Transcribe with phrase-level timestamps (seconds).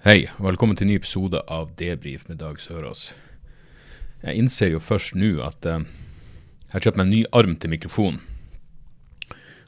[0.00, 3.10] Hei, velkommen til en ny episode av Debrif med Dag Sørås.
[4.22, 7.68] Jeg innser jo først nå at eh, jeg har kjøpt meg en ny arm til
[7.74, 8.16] mikrofon.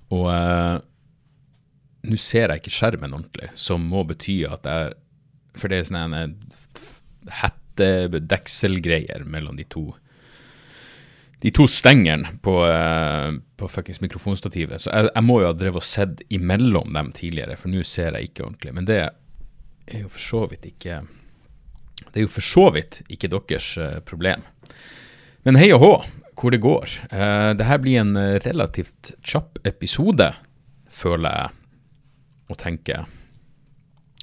[0.09, 0.79] Og eh,
[2.09, 4.97] nå ser jeg ikke skjermen ordentlig, som må bety at jeg
[5.61, 6.25] For det er sånne
[7.43, 9.91] hettedekselgreier mellom de to
[11.43, 14.81] de to stengene på, eh, på fuckings mikrofonstativet.
[14.81, 18.17] Så jeg, jeg må jo ha drevet og sett imellom dem tidligere, for nå ser
[18.17, 18.73] jeg ikke ordentlig.
[18.79, 19.19] Men det er
[20.01, 21.03] jo for så vidt ikke
[22.13, 24.43] Det er jo for så vidt ikke deres eh, problem.
[25.47, 25.93] Men hei og hå,
[26.39, 26.93] hvor det går.
[27.13, 30.33] Uh, det her blir en eh, relativt kjapp episode,
[30.91, 33.07] føler jeg og tenker.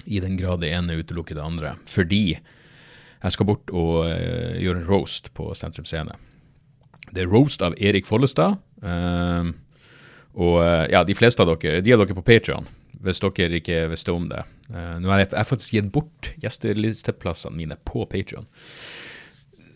[0.06, 1.74] I den grad det ene utelukker det andre.
[1.88, 6.14] Fordi jeg skal bort og gjøre en roast på Sentrum Scene.
[7.10, 8.60] Det er roast av Erik Follestad.
[8.80, 9.50] Uh,
[10.40, 10.60] og
[10.92, 12.68] ja, de fleste av dere, de av dere på Patreon,
[13.04, 14.44] hvis dere ikke visste om det.
[14.70, 18.48] Uh, nå har jeg, jeg faktisk gitt bort gjestelisteplassene mine på Patreon.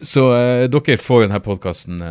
[0.05, 2.03] Så uh, dere får jo denne podkasten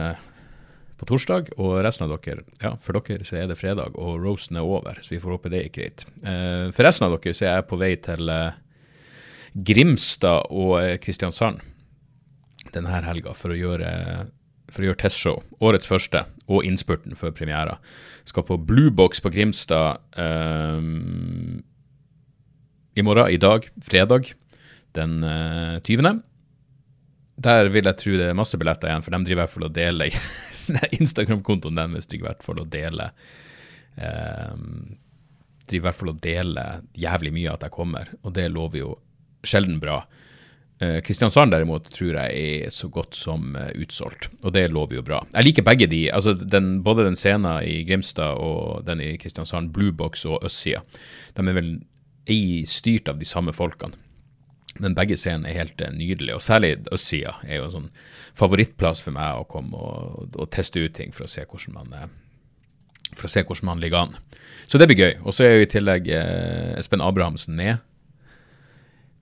[1.03, 4.59] på torsdag, og resten av dere, ja, for dere så er det fredag, og roasten
[4.59, 6.05] er over, så vi får håpe det gikk greit.
[6.23, 8.59] Eh, for resten av dere så er jeg på vei til eh,
[9.53, 11.61] Grimstad og eh, Kristiansand
[12.73, 13.89] denne helga for å gjøre
[14.73, 15.41] for å gjøre testshow.
[15.63, 17.77] Årets første, og innspurten før premiera.
[18.29, 21.61] Skal på Bluebox på Grimstad um,
[22.93, 24.33] i morgen, i dag, fredag,
[24.97, 26.23] den uh, 20.
[27.43, 29.69] Der vil jeg tro det er masse billetter igjen, for de driver i hvert fall
[29.69, 30.19] og deler
[30.99, 33.15] Instagram-kontoen deres driver i hvert fall og deler
[33.97, 34.93] um,
[35.67, 38.93] driver i hvert fall og deler jævlig mye at jeg kommer, og det lover jo
[39.43, 40.03] sjelden bra.
[40.81, 45.03] Eh, Kristiansand derimot tror jeg er så godt som eh, utsolgt, og det lover jo
[45.05, 45.19] bra.
[45.35, 49.71] Jeg liker begge de, altså den, både den scenen i Grimstad og den i Kristiansand,
[49.75, 50.81] Bluebox og Østsida.
[51.37, 51.75] De er vel
[52.31, 53.99] ei styrt av de samme folkene.
[54.81, 57.89] Men begge scenene er helt eh, nydelige, og særlig Østsida er jo en sånn
[58.39, 61.97] favorittplass for meg å komme og, og teste ut ting for å se hvordan man
[62.01, 62.11] er
[63.13, 64.15] for å se hvordan man ligger an.
[64.65, 65.11] Så det blir gøy.
[65.21, 66.07] Og så er jo i tillegg
[66.79, 67.83] Espen Abrahamsen med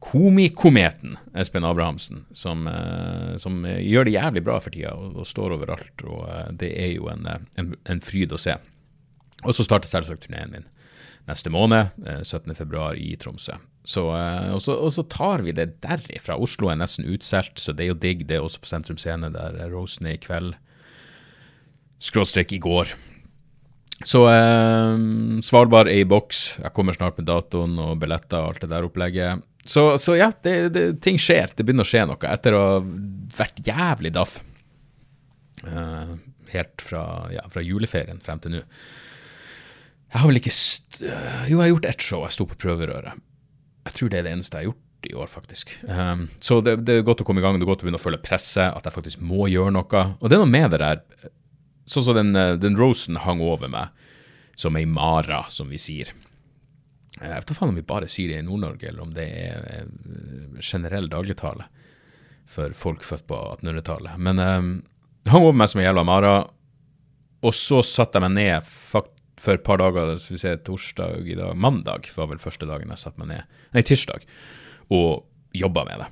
[0.02, 5.56] komikometen Espen Abrahamsen, som, eh, som gjør det jævlig bra for tida og, og står
[5.60, 6.04] overalt.
[6.04, 8.58] Og eh, det er jo en, eh, en, en fryd å se.
[9.46, 10.66] Og så starter selvsagt turneen min
[11.30, 12.88] neste måned, eh, 17.2.
[12.98, 13.60] i Tromsø.
[13.86, 16.36] Så, og, så, og så tar vi det derifra.
[16.38, 18.28] Oslo er nesten utsolgt, så det er jo digg.
[18.30, 20.54] Det er også på Sentrum Scene, der Rosen er i kveld.
[22.02, 22.94] Skråstrek i går.
[24.08, 24.98] Så eh,
[25.46, 26.42] Svalbard er i boks.
[26.62, 29.46] Jeg kommer snart med datoen og billetter og alt det der opplegget.
[29.66, 31.54] Så, så ja, det, det, ting skjer.
[31.56, 32.78] Det begynner å skje noe etter å ha
[33.38, 34.40] vært jævlig daff.
[35.68, 36.14] Eh,
[36.56, 37.04] helt fra,
[37.34, 38.64] ja, fra juleferien frem til nå.
[40.12, 41.06] Jeg har vel ikke Jo,
[41.54, 42.24] jeg har gjort ett show.
[42.26, 43.22] Jeg sto på prøverøret.
[43.88, 45.72] Jeg tror det er det eneste jeg har gjort i år, faktisk.
[45.88, 47.56] Um, så det, det, er godt å komme i gang.
[47.58, 50.04] Det er godt å begynne å føle presset, at jeg faktisk må gjøre noe.
[50.20, 51.02] Og det er noe med det der
[51.92, 53.92] Sånn som den, eh, den rosen hang over meg,
[54.56, 56.14] som ei mara, som vi sier.
[57.20, 60.62] Jeg vet ikke om vi bare sier det i Nord-Norge, eller om det er eh,
[60.64, 61.68] generell dagligtale
[62.52, 64.18] for folk født på 1800-tallet.
[64.20, 64.72] Men um,
[65.30, 66.36] hang over meg som ei jævla mara,
[67.42, 71.38] og så satte jeg meg ned for et par dager, skal vi se, torsdag i
[71.38, 74.26] dag, mandag var vel første dagen jeg satte meg ned, nei, tirsdag,
[74.94, 75.24] og
[75.58, 76.10] jobba med det.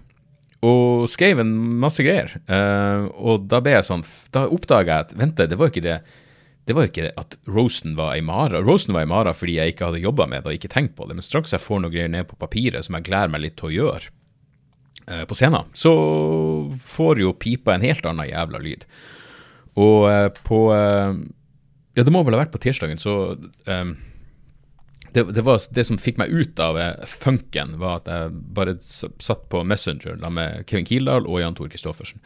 [0.66, 2.34] Og skrev en masse greier.
[2.50, 4.03] Uh, og da ble jeg sånn,
[4.36, 6.02] da oppdaga jeg at vent, det var jo ikke det
[6.70, 8.59] det var jo ikke at Rosen var ei mara.
[8.62, 11.08] Rosen var ei mara fordi jeg ikke hadde jobba med det og ikke tenkt på
[11.09, 11.16] det.
[11.18, 13.72] Men straks jeg får noe greier ned på papiret som jeg gleder meg litt til
[13.72, 14.12] å gjøre
[15.10, 15.94] uh, på scenen, så
[16.92, 18.86] får jo pipa en helt annen jævla lyd.
[19.81, 20.62] Og uh, på
[21.98, 23.16] Ja, det må vel ha vært på tirsdagen, så
[23.66, 23.89] eh,
[25.14, 28.76] det, det, var, det som fikk meg ut av eh, funken, var at jeg bare
[28.82, 32.22] satt på Messenger med Kevin Kildahl og Jan Tor Kristoffersen.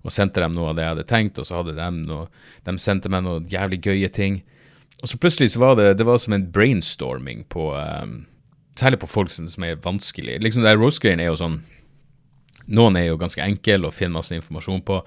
[0.00, 2.28] Og sendte dem noe av det jeg hadde tenkt, og så hadde de noe
[2.64, 4.40] De sendte meg noen jævlig gøye ting.
[5.02, 8.22] Og så plutselig så var det Det var som en brainstorming på um,
[8.78, 10.38] Særlig på folk som, er vanskelig.
[10.40, 11.60] Liksom det der roast-greien er jo sånn
[12.70, 15.00] Noen er jo ganske enkle å finne masse informasjon på,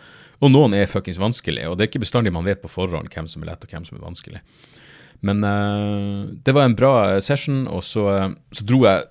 [0.44, 1.62] og noen er fuckings vanskelig.
[1.70, 3.86] Og det er ikke bestandig man vet på forhånd hvem som er lett og hvem
[3.88, 4.42] som er vanskelig.
[5.24, 9.08] Men uh, det var en bra session, og så, uh, så dro jeg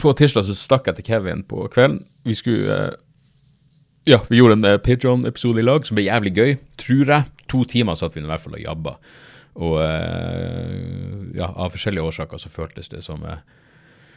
[0.00, 2.02] på tirsdag så stakk jeg til Kevin på kvelden.
[2.28, 3.00] Vi skulle uh,
[4.04, 7.30] Ja, vi gjorde en uh, Patron-episode i lag som ble jævlig gøy, tror jeg.
[7.48, 8.98] To timer satt vi i hvert fall og jabba.
[9.54, 13.22] Og ja, av forskjellige årsaker så føltes det som,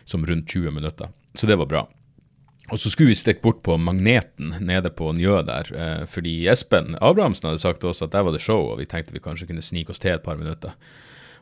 [0.09, 1.11] som rundt 20 minutter.
[1.37, 1.83] Så det var bra.
[2.67, 6.97] Og så skulle vi stikke bort på Magneten nede på Njø der, eh, fordi Espen
[6.99, 9.47] Abrahamsen hadde sagt til oss at der var det show, og vi tenkte vi kanskje
[9.47, 10.75] kunne snike oss til et par minutter.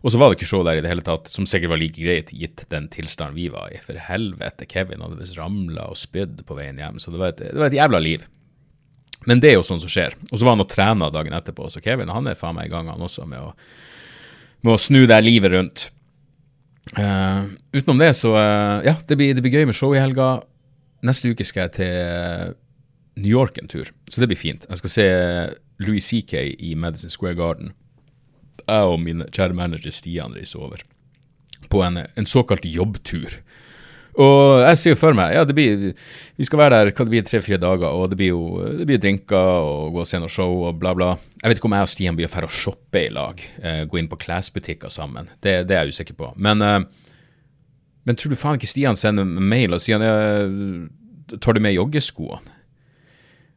[0.05, 1.97] Og så var det ikke show der i det hele tatt, som sikkert var like
[1.97, 3.79] greit gitt den tilstanden vi var i.
[3.81, 7.41] For helvete, Kevin hadde visst ramla og spydd på veien hjem, så det var, et,
[7.41, 8.27] det var et jævla liv.
[9.25, 10.13] Men det er jo sånn som skjer.
[10.29, 12.75] Og så var han og trena dagen etterpå, så Kevin han er faen meg i
[12.75, 13.55] gang han også med å,
[14.61, 15.87] med å snu det livet rundt.
[16.93, 20.43] Uh, utenom det, så uh, Ja, det blir, det blir gøy med show i helga.
[21.05, 22.55] Neste uke skal jeg til
[23.21, 24.65] New York en tur, så det blir fint.
[24.69, 25.07] Jeg skal se
[25.83, 27.73] Louis CK i Madison Square Garden.
[28.65, 30.83] Jeg og min kjære manager Stian reiser over
[31.69, 33.39] på en, en såkalt jobbtur.
[34.15, 35.89] Og jeg ser jo for meg ja, det blir,
[36.39, 38.43] vi skal være der det blir tre-fire dager, og det blir jo
[38.79, 41.15] det blir drinker og gå og se noe show og bla, bla.
[41.41, 44.11] Jeg vet ikke om jeg og Stian blir å shoppe i lag, eh, gå inn
[44.11, 45.27] på klesbutikker sammen.
[45.43, 46.31] Det, det, er jeg usikker på.
[46.39, 46.79] Men eh,
[48.05, 50.01] men tror du faen ikke Stian sender mail og sier
[51.41, 52.55] tar du med joggeskoene?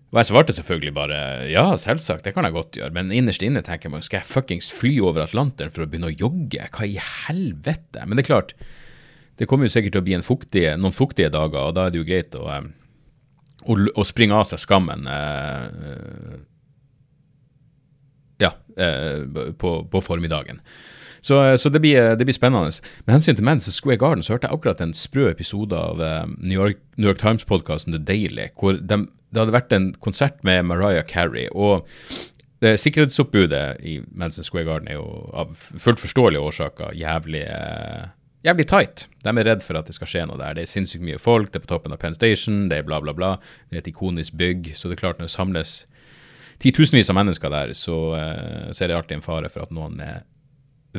[0.08, 1.16] Og jeg svarte selvfølgelig bare
[1.52, 4.70] ja, selvsagt, det kan jeg godt gjøre, men innerst inne tenker jeg skal jeg fuckings
[4.72, 6.64] fly over Atlanteren for å begynne å jogge?
[6.72, 8.06] Hva i helvete?
[8.06, 8.54] Men det er klart,
[9.36, 12.00] det kommer jo sikkert til å bli fuktig, noen fuktige dager, og da er det
[12.00, 12.70] jo greit å, eh,
[13.68, 16.40] å, å springe av seg skammen eh,
[18.40, 19.28] ja, eh,
[19.60, 20.62] på, på formiddagen.
[21.28, 22.72] Så, eh, så det, blir, det, blir, spennende.
[23.04, 26.24] Med hensyn til Madison Square Garden så hørte jeg akkurat en sprø episode av uh,
[26.40, 31.04] New York, York Times-podkasten The Daily, hvor de, det hadde vært en konsert med Mariah
[31.04, 31.48] Carey.
[31.52, 31.84] og
[32.58, 35.04] det Sikkerhetsoppbudet i Manson Square Garden er jo
[35.36, 37.44] av fullt forståelige årsaker jævlig,
[38.42, 39.04] jævlig tight.
[39.22, 40.56] De er redd for at det skal skje noe der.
[40.56, 42.98] Det er sinnssykt mye folk, det er på toppen av Penn Station, det er bla,
[43.04, 43.36] bla, bla.
[43.68, 44.72] Det er et ikonisk bygg.
[44.74, 45.76] Så det er klart, når det samles
[46.58, 48.00] titusenvis av mennesker der, så,
[48.72, 50.26] så er det alltid en fare for at noen er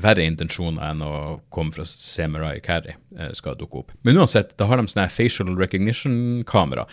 [0.03, 1.13] verre intensjoner enn å
[1.53, 3.95] komme fra å se Mariah Carey eh, skal dukke opp.
[4.07, 6.85] Men uansett, da har de sånne facial recognition-kamera,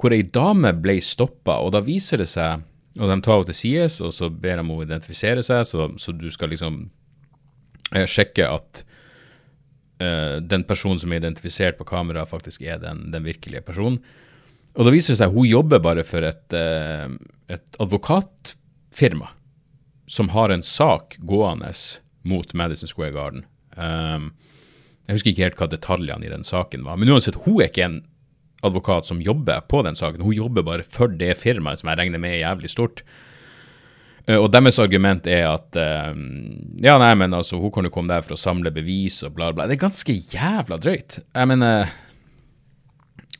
[0.00, 2.66] hvor ei dame ble stoppa, og da viser det seg
[2.98, 6.14] og de tar henne til sides, og så ber de henne identifisere seg, så, så
[6.16, 6.80] du skal liksom
[7.94, 8.82] eh, sjekke at
[10.02, 14.00] uh, den personen som er identifisert på kamera, faktisk er den, den, virkelige personen.
[14.74, 16.56] Og da viser det seg at hun jobber bare for et,
[17.50, 19.30] et advokatfirma
[20.10, 21.70] som har en sak gående
[22.22, 23.44] mot Madison Square Garden.
[23.76, 24.32] Um,
[25.06, 26.98] jeg husker ikke helt hva detaljene i den saken var.
[27.00, 28.00] Men uansett, hun er ikke en
[28.66, 30.22] advokat som jobber på den saken.
[30.22, 33.02] Hun jobber bare for det firmaet som jeg regner med er jævlig stort.
[34.28, 36.12] Uh, og deres argument er at uh,
[36.84, 39.50] ja, nei, men altså, hun kan jo komme der for å samle bevis og bla,
[39.56, 39.66] bla.
[39.66, 41.22] Det er ganske jævla drøyt.
[41.24, 41.90] Jeg mener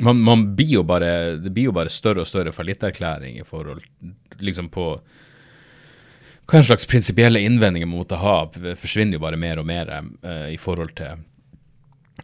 [0.00, 3.82] man, man blir jo bare, Det blir jo bare større og større fallitterklæring i forhold
[4.41, 4.94] liksom på
[6.50, 8.37] hva slags prinsipielle innvendinger man måtte ha,
[8.79, 11.23] forsvinner jo bare mer og mer uh, i, forhold til,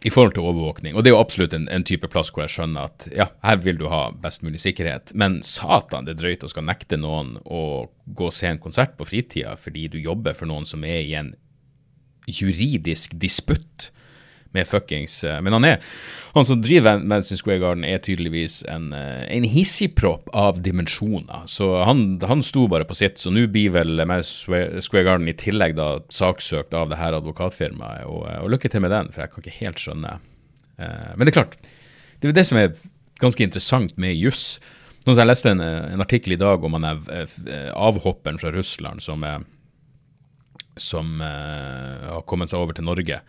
[0.03, 0.95] i forhold til overvåkning.
[0.95, 3.61] Og det er jo absolutt en, en, type plass hvor jeg skjønner at ja, her
[3.63, 5.15] vil du ha best mulig sikkerhet.
[5.15, 8.97] Men satan, det er drøyt å skal nekte noen å gå og se en konsert
[8.99, 11.33] på fritida fordi du jobber for noen som er i en
[12.27, 13.91] juridisk disputt
[14.57, 15.77] med fuckings eh, Men han er
[16.33, 21.47] Han som driver Madison Square Garden, er tydeligvis en, eh, en hissigpropp av dimensjoner.
[21.49, 23.17] Så han, han sto bare på sitt.
[23.17, 28.05] Så nå blir vel Madison Square Garden i tillegg da saksøkt av det her advokatfirmaet.
[28.05, 30.17] Og, eh, og lykke til med den, for jeg kan ikke helt skjønne
[30.77, 31.55] Men det er klart,
[32.21, 32.75] det er det som er
[33.17, 34.59] ganske interessant med juss.
[35.01, 39.25] Sånn jeg leste en, en, artikkel i dag om han er avhopperen fra Russland som,
[39.25, 39.41] er,
[40.77, 43.21] som uh, har kommet seg over til Norge.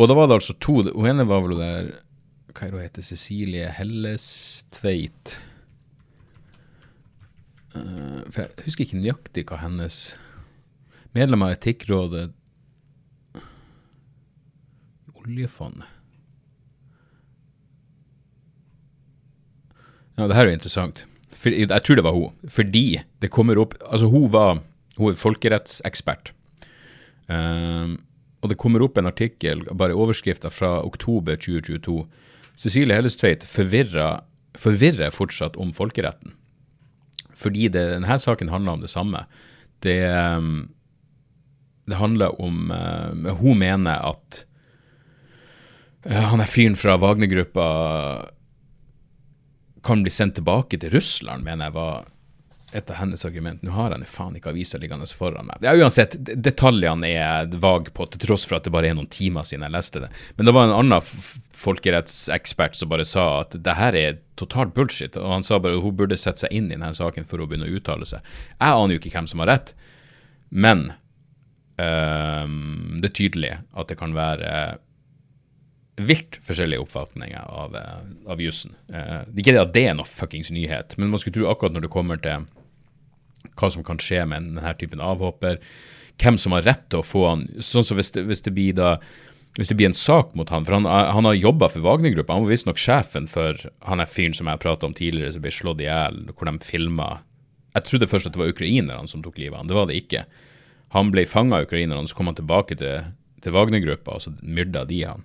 [0.00, 1.92] Og da var det altså to Hun ene var vel der
[2.54, 3.04] Hva er det hun heter?
[3.04, 5.36] Cecilie Hellestveit.
[7.76, 10.00] Uh, for jeg husker ikke nøyaktig hva hennes
[11.14, 12.32] medlem av Etikkrådet
[15.20, 15.86] Oljefondet
[20.18, 21.04] Ja, det her er jo interessant.
[21.32, 22.34] For, jeg tror det var hun.
[22.52, 24.58] Fordi det kommer opp Altså, hun var
[24.98, 26.34] hun er folkerettsekspert.
[27.30, 27.94] Um,
[28.40, 32.04] og det kommer opp en artikkel, bare overskrifta fra oktober 2022.
[32.60, 34.22] Cecilie Hellestveit forvirrer,
[34.58, 36.34] forvirrer fortsatt om folkeretten.
[37.36, 39.24] Fordi det, denne saken handler om det samme.
[39.84, 40.70] Det, um,
[41.88, 44.42] det handler om uh, Hun mener at
[46.04, 47.68] uh, han er fyren fra Wagner-gruppa
[49.84, 52.08] kan bli sendt tilbake til Russland, mener jeg var
[52.72, 55.64] et av hennes argument Nå har jeg faen ikke avisa liggende foran meg.
[55.64, 59.46] Ja, Uansett, detaljene er vag på, til tross for at det bare er noen timer
[59.46, 60.10] siden jeg leste det.
[60.38, 61.10] Men det var en annen
[61.60, 65.18] folkerettsekspert som bare sa at det her er totalt bullshit.
[65.18, 67.52] Og han sa bare at hun burde sette seg inn i denne saken før hun
[67.52, 68.30] begynner å uttale seg.
[68.56, 69.74] Jeg aner jo ikke hvem som har rett,
[70.50, 70.86] men
[71.82, 72.54] øh,
[73.02, 74.54] det er tydelig at det kan være
[76.00, 77.74] vilt forskjellige oppfatninger av,
[78.30, 78.72] av jussen.
[78.88, 81.84] Eh, ikke det at det er noe fuckings nyhet, men man skulle tro akkurat når
[81.84, 82.46] det kommer til
[83.56, 85.58] hva som kan skje med denne typen avhopper,
[86.20, 88.76] hvem som har rett til å få han Sånn som hvis det, hvis det blir
[88.76, 88.98] da
[89.58, 92.36] hvis det blir en sak mot han, for han, han har jobba for Wagner-gruppa.
[92.36, 95.50] Han var visstnok sjefen for han er fyren som jeg prata om tidligere, som ble
[95.52, 97.08] slått i hjel, hvor de filma
[97.74, 99.98] Jeg trodde først at det var ukrainerne som tok livet av han, det var det
[100.00, 100.24] ikke.
[100.94, 103.04] Han ble fanga av ukrainerne, så kom han tilbake til,
[103.42, 105.22] til Wagner-gruppa, og så myrda de han.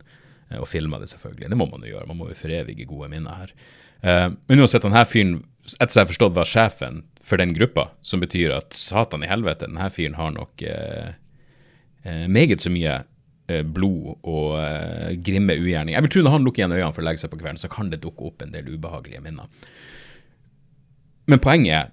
[0.51, 1.49] Eh, og filma det, selvfølgelig.
[1.49, 2.09] Det må man jo gjøre.
[2.11, 3.55] Man må jo forevige gode minner her.
[4.05, 8.21] Uh, men uansett, denne fyren, etter jeg har forstått, var sjefen for den gruppa, som
[8.21, 11.15] betyr at satan i helvete, denne fyren har nok eh,
[12.05, 13.01] uh, meget så mye
[13.45, 15.93] blod og grimme ugjerning.
[15.93, 17.69] Jeg vil tro når han lukker igjen øynene for å legge seg på kvelden, så
[17.69, 19.45] kan det dukke opp en del ubehagelige minner.
[21.29, 21.91] Men poenget er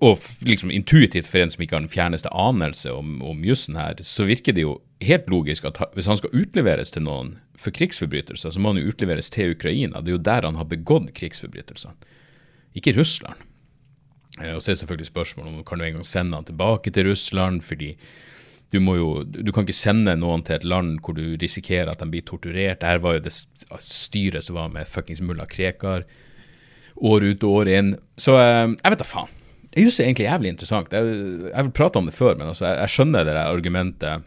[0.00, 3.98] og liksom intuitivt for en som ikke har den fjerneste anelse om, om jussen her,
[4.00, 8.54] så virker det jo helt logisk at hvis han skal utleveres til noen for krigsforbrytelser,
[8.54, 10.00] så må han jo utleveres til Ukraina.
[10.00, 11.92] Det er jo der han har begått krigsforbrytelser,
[12.76, 13.46] ikke Russland.
[14.40, 16.92] Eh, og så er det selvfølgelig spørsmålet om kan du en gang sende han tilbake
[16.94, 17.94] til Russland, fordi
[18.70, 22.06] du jo, du kan ikke sende noen til et land hvor du risikerer at de
[22.10, 22.86] blir torturert.
[22.86, 26.06] Her var jo det styret som var med fuckings mulla Krekar
[27.00, 27.94] år ut og år inn.
[28.20, 29.36] Så eh, jeg vet da faen.
[29.70, 30.92] Jeg er det er egentlig jævlig interessant.
[30.92, 34.24] Jeg, jeg vil prate om det før, men altså, jeg, jeg, skjønner det der argumentet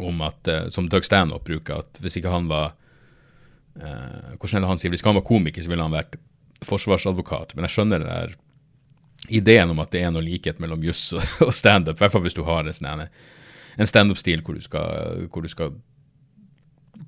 [0.00, 2.72] om at, uh, som Doug Stanhope bruker, at hvis ikke han var
[3.76, 4.90] eh, Hvordan er det han sier?
[4.90, 6.16] Hvis ikke han var komiker, så ville han vært
[6.66, 7.54] forsvarsadvokat.
[7.56, 8.34] Men jeg skjønner den der
[9.28, 12.36] ideen om at det er noe likhet mellom juss og, standup, i hvert fall hvis
[12.36, 14.58] du har en, sånn en standup-stil hvor,
[15.28, 15.76] hvor, du skal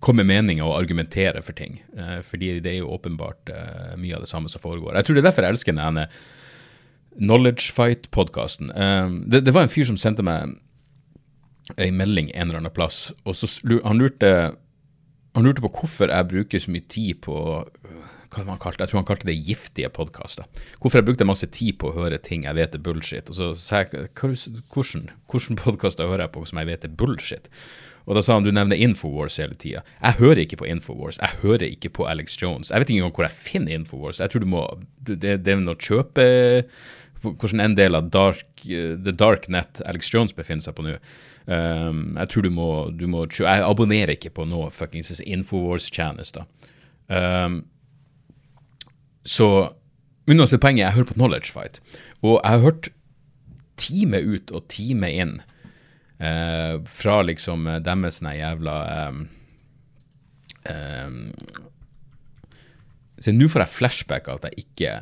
[0.04, 1.80] komme med meninger og argumentere for ting.
[1.96, 4.96] Eh, fordi det er jo åpenbart eh, mye av det samme som foregår.
[4.96, 6.08] Jeg tror det er derfor jeg elsker denne
[7.14, 8.72] Knowledge Fight-podkasten.
[8.74, 10.56] Eh, det, det, var en fyr som sendte meg
[11.80, 13.48] ei melding en eller annen plass, og så
[13.86, 14.30] han lurte,
[15.32, 17.36] han lurte på hvorfor jeg bruker så mye tid på
[18.34, 20.44] hva han kalte, Jeg tror han kalte det giftige podkaster.
[20.80, 23.30] Hvorfor jeg brukte masse tid på å høre ting jeg vet er bullshit.
[23.30, 27.48] Og så sa jeg hvordan, hvordan podkaster hører jeg på som jeg vet er bullshit?
[28.04, 29.80] Og da sa han du nevner Infowars hele tida.
[30.02, 31.16] Jeg hører ikke på Infowars.
[31.22, 32.68] Jeg hører ikke på Alex Jones.
[32.70, 34.20] Jeg vet ikke engang hvor jeg finner Infowars.
[34.20, 34.66] Jeg tror du må
[35.04, 36.24] Det, det er noe kjøpe
[37.24, 40.98] hvordan en del av dark, the dark net Alex Jones befinner seg på nå.
[41.44, 46.46] Um, jeg tror du må, du må, Jeg abonnerer ikke på noe fuckings Infowars-tjenester.
[47.08, 47.64] Um,
[49.24, 49.48] så
[50.28, 51.80] uansett poenget, jeg hører på Knowledge Fight.
[52.22, 52.90] Og jeg har hørt
[53.80, 55.38] time ut og time inn
[56.22, 59.16] eh, fra liksom deres jævla eh,
[60.70, 61.16] eh,
[63.18, 64.94] Så nå får jeg flashback av at jeg ikke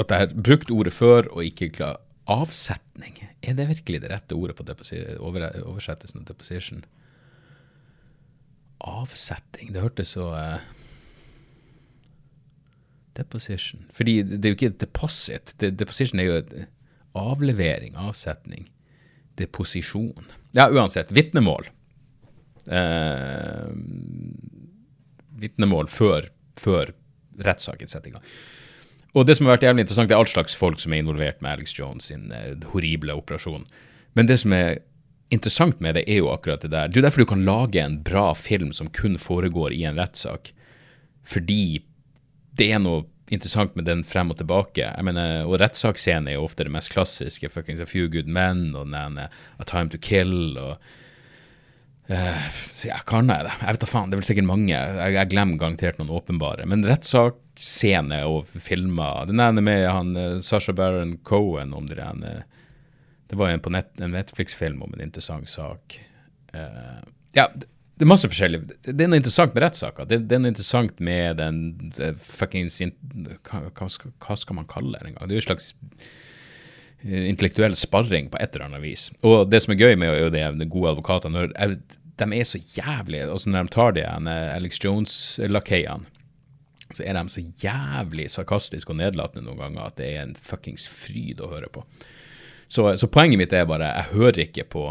[0.00, 4.36] at jeg har brukt ordet før og ikke klar Avsetning, er det virkelig det rette
[4.38, 4.62] ordet på
[5.18, 6.84] over, oversettelsen av deposition?
[8.86, 10.60] Avsetning, det hørtes så uh,
[13.18, 15.54] Deposition Fordi det er jo ikke deposit.
[15.58, 16.36] Deposition er jo
[17.18, 18.68] avlevering, avsetning.
[19.38, 20.30] Deposisjon.
[20.54, 21.10] Ja, uansett.
[21.10, 21.66] Vitnemål.
[22.70, 23.70] Eh,
[25.42, 26.28] vitnemål før,
[26.60, 26.92] før
[27.40, 28.26] rettssaken setter i gang.
[29.16, 31.40] Og det som har vært jævlig interessant, det er all slags folk som er involvert
[31.42, 33.66] med Alex Jones sin eh, horrible operasjon.
[34.14, 34.84] Men det som er
[35.34, 36.90] interessant med det, er jo akkurat det der.
[36.90, 40.52] Det er derfor du kan lage en bra film som kun foregår i en rettssak.
[41.26, 41.82] Fordi
[42.60, 44.84] det er noe interessant med den frem og tilbake.
[44.84, 47.48] Jeg mener, Og rettssaksscenen er jo ofte det mest klassiske.
[47.48, 50.58] fuckings A Few Good Men og den A Time To Kill.
[50.58, 50.76] og
[52.10, 52.46] Uh,
[52.82, 53.52] ja, kan jeg det?
[53.60, 54.10] Jeg vet da faen.
[54.10, 54.74] Det er vel sikkert mange.
[54.74, 56.66] Jeg, jeg glemmer garantert noen åpenbare.
[56.66, 62.40] Men rettssaksscene og filmer Den ene med han uh, Sasha Baron Cohen om det ene
[63.30, 66.00] Det var en net, en Netflix-film om en interessant sak.
[66.50, 66.98] Uh,
[67.38, 67.46] ja,
[68.00, 68.62] det, det, er masse forskjellig.
[68.64, 70.08] Det, det er noe interessant med rettssaker.
[70.08, 71.60] Det, det, er noe interessant med den
[72.24, 75.28] fuckings hva, hva, skal, man kalle det engang?
[75.28, 75.72] Det er jo en slags
[77.04, 79.08] intellektuell sparring på et eller annet vis.
[79.24, 81.76] Og det som er gøy med det, de gode advokatene når
[82.20, 86.08] de er så jævlig altså Når de tar de Alex Jones-lakeiene,
[86.90, 90.88] så er de så jævlig sarkastiske og nedlatende noen ganger at det er en fuckings
[90.90, 91.84] fryd å høre på.
[92.70, 94.84] Så, så, poenget mitt er bare jeg hører ikke på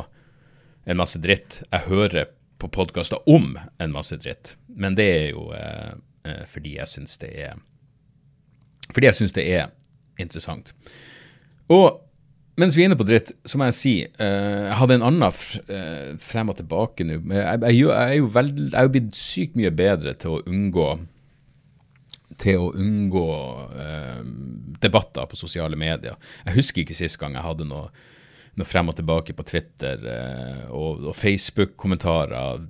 [0.90, 1.62] en masse dritt.
[1.68, 4.56] Jeg hører på podkaster om en masse dritt.
[4.68, 5.96] Men det er jo eh,
[6.28, 7.58] eh fordi jeg syns det er
[8.94, 9.68] Fordi jeg syns det er
[10.20, 10.74] interessant.
[11.70, 12.02] Og
[12.60, 15.24] mens vi er inne på dritt, så må jeg si eh, Jeg hadde en annen
[15.24, 17.22] uh, frem og tilbake nå.
[17.30, 20.90] Jeg, jeg, jeg, er jo veld, jeg er blitt sykt mye bedre til å unngå
[22.40, 23.26] til å unngå
[23.84, 24.20] eh,
[24.80, 26.16] debatter på sosiale medier.
[26.46, 27.90] Jeg husker ikke sist gang jeg hadde noe,
[28.58, 30.02] noe frem og tilbake på Twitter
[30.70, 32.66] og, og Facebook-kommentarer.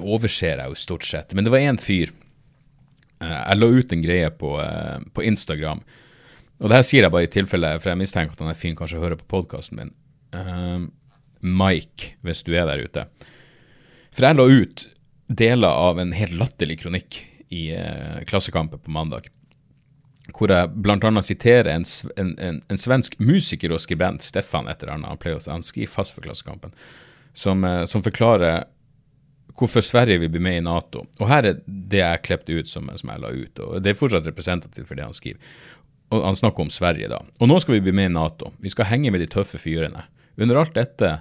[0.00, 1.34] Overser jeg jo stort sett.
[1.34, 2.12] Men det var én fyr.
[3.22, 4.52] jeg la ut en greie på,
[5.14, 5.82] på Instagram
[6.62, 8.76] og det her sier jeg bare i tilfelle, for jeg mistenker at han er fin
[8.78, 9.92] kanskje hører på podkasten min.
[10.30, 10.86] Uh,
[11.42, 13.06] Mike, hvis du er der ute.
[14.14, 14.84] For jeg la ut
[15.42, 17.18] deler av en helt latterlig kronikk
[17.50, 19.26] i uh, Klassekampen på mandag.
[20.30, 21.22] Hvor jeg bl.a.
[21.22, 21.84] siterer en,
[22.16, 26.14] en, en, en, svensk musiker og skribent, Stefan etter annet, han, pleier, han skriver fast
[26.14, 26.70] for Klassekampen,
[27.34, 28.62] som, uh, som, forklarer
[29.58, 31.02] hvorfor Sverige vil bli med i Nato.
[31.18, 33.58] Og her er det jeg klippet ut som, som, jeg la ut.
[33.60, 35.42] og Det er fortsatt representativt for det han skriver
[36.12, 37.22] og Han snakker om Sverige, da.
[37.40, 38.50] Og nå skal vi bli med i Nato.
[38.60, 40.04] Vi skal henge med de tøffe fyrene.
[40.36, 41.12] Under alt dette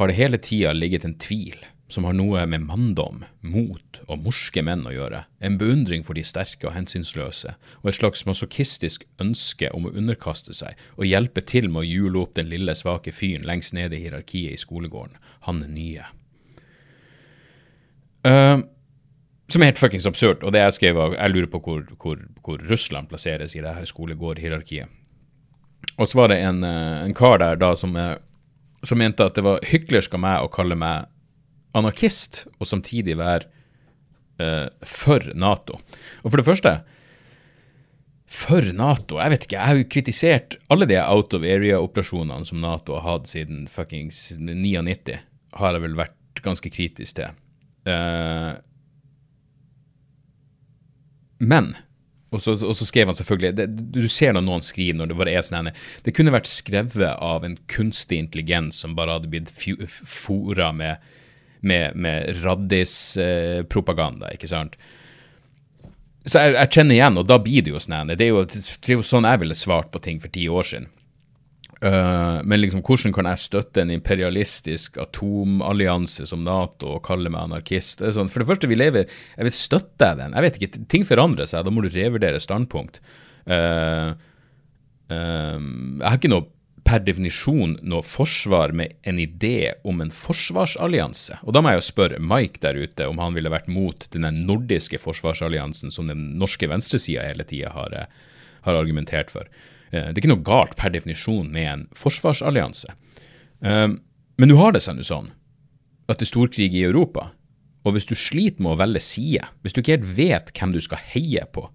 [0.00, 1.60] har det hele tida ligget en tvil
[1.90, 6.24] som har noe med manndom, mot og morske menn å gjøre, en beundring for de
[6.26, 11.68] sterke og hensynsløse, og et slags masochistisk ønske om å underkaste seg og hjelpe til
[11.68, 15.18] med å hjule opp den lille, svake fyren lengst nede i hierarkiet i skolegården,
[15.48, 16.06] han nye.
[18.26, 18.60] Uh,
[19.50, 20.44] som er helt fuckings absurd.
[20.46, 23.88] Og det jeg skrev, jeg lurer på hvor, hvor, hvor Russland plasseres i det her
[23.88, 24.86] skolegårdhierarkiet.
[25.96, 28.16] Og så var det en, eh, en kar der da som, eh,
[28.82, 31.08] som, mente at det var hyklersk av meg å kalle meg
[31.76, 33.48] anarkist, og samtidig være
[34.40, 35.78] uh, for Nato.
[36.22, 36.74] Og for det første
[38.30, 39.18] for Nato?
[39.18, 43.06] Jeg vet ikke, jeg har jo kritisert alle de out of area-operasjonene som Nato har
[43.08, 45.18] hatt siden fuckings 99,
[45.58, 47.38] har jeg vel vært ganske kritisk til.
[47.88, 48.54] Uh,
[51.40, 51.72] men
[52.30, 55.16] og så, og så, skrev han selvfølgelig det, Du ser når noen skriver når det
[55.18, 55.70] bare er sånn
[56.04, 59.50] Det kunne vært skrevet av en kunstig intelligens som bare hadde blitt
[59.88, 61.02] fora med,
[61.60, 64.78] med, med raddispropaganda, ikke sant?
[66.26, 68.10] Så jeg, jeg, kjenner igjen, og da blir det jo sånn.
[68.12, 70.90] Det, det er jo sånn jeg ville svart på ting for ti år siden.
[71.80, 77.46] Uh, men liksom, hvordan kan jeg støtte en imperialistisk atomallianse som Nato og kalle meg
[77.46, 78.02] anarkist?
[78.02, 80.36] Det sånn, for det første, vi lever Jeg vet, støtter jeg den?
[80.36, 83.00] Jeg vet ikke, Ting forandrer seg, da må du revurdere standpunkt.
[83.48, 84.12] Uh,
[85.08, 86.50] uh, jeg har ikke noe
[86.90, 91.38] per definisjon noe forsvar med en idé om en forsvarsallianse.
[91.46, 94.26] Og da må jeg jo spørre Mike der ute om han ville vært mot den
[94.48, 97.94] nordiske forsvarsalliansen som den norske venstresida hele tida har,
[98.66, 99.46] har argumentert for.
[99.92, 102.96] Eh, det er ikke noe galt per definisjon med en forsvarsallianse.
[103.62, 105.30] Eh, men nå har det seg nå sånn
[106.10, 107.30] at det er storkrig i Europa.
[107.86, 110.82] Og hvis du sliter med å velge side, hvis du ikke helt vet hvem du
[110.82, 111.68] skal heie på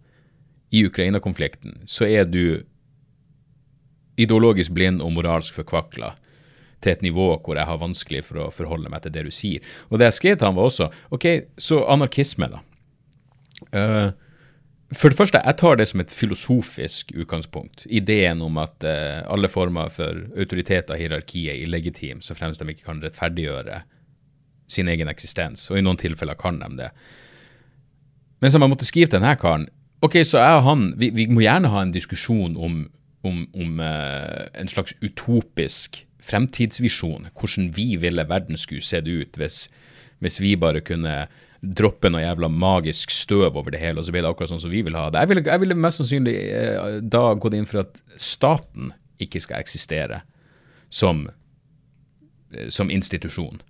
[0.76, 2.66] i Ukraina-konflikten, så er du
[4.22, 6.14] ideologisk blind og moralsk forkvakla
[6.84, 9.64] til et nivå hvor jeg har vanskelig for å forholde meg til det du sier.
[9.90, 12.62] Og det jeg skrev til han var også OK, så anarkisme, da.
[13.72, 14.12] Uh,
[14.94, 17.88] for det første, jeg tar det som et filosofisk utgangspunkt.
[17.90, 22.70] Ideen om at uh, alle former for autoritet og hierarki er illegitime, så fremst de
[22.70, 23.82] ikke kan rettferdiggjøre
[24.72, 25.68] sin egen eksistens.
[25.72, 26.92] Og i noen tilfeller kan de det.
[28.44, 29.70] Men som jeg måtte skrive til denne karen
[30.04, 32.82] Ok, så jeg og han, vi, vi må gjerne ha en diskusjon om,
[33.26, 37.30] om, om uh, en slags utopisk fremtidsvisjon.
[37.34, 39.66] Hvordan vi ville verden skulle sett ut hvis,
[40.24, 41.26] hvis vi bare kunne
[41.66, 44.74] droppe noe jævla magisk støv over det hele, og så ble det akkurat sånn som
[44.74, 45.24] vi vil ha det.
[45.24, 49.64] Jeg ville, jeg ville mest sannsynlig eh, da gått inn for at staten ikke skal
[49.64, 50.22] eksistere
[50.94, 51.26] som,
[52.54, 53.62] eh, som institusjon.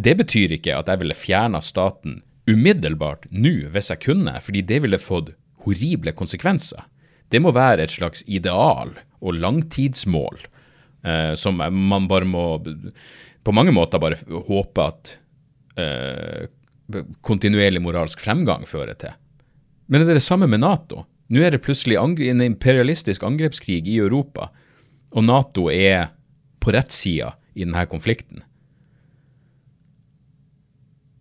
[0.00, 4.80] Det betyr ikke at jeg ville fjerna staten umiddelbart nå, hvis jeg kunne, fordi det
[4.86, 5.34] ville fått
[5.66, 6.86] horrible konsekvenser.
[7.30, 10.40] Det må være et slags ideal og langtidsmål
[11.04, 12.44] eh, som man bare må
[13.44, 15.14] på mange måter bare håpe at
[15.80, 16.48] eh,
[17.24, 19.14] kontinuerlig moralsk fremgang fører til.
[19.86, 21.04] Men det er det samme med Nato.
[21.30, 24.50] Nå er det plutselig en imperialistisk angrepskrig i Europa,
[25.14, 26.10] og Nato er
[26.60, 28.42] på rettssida i denne konflikten.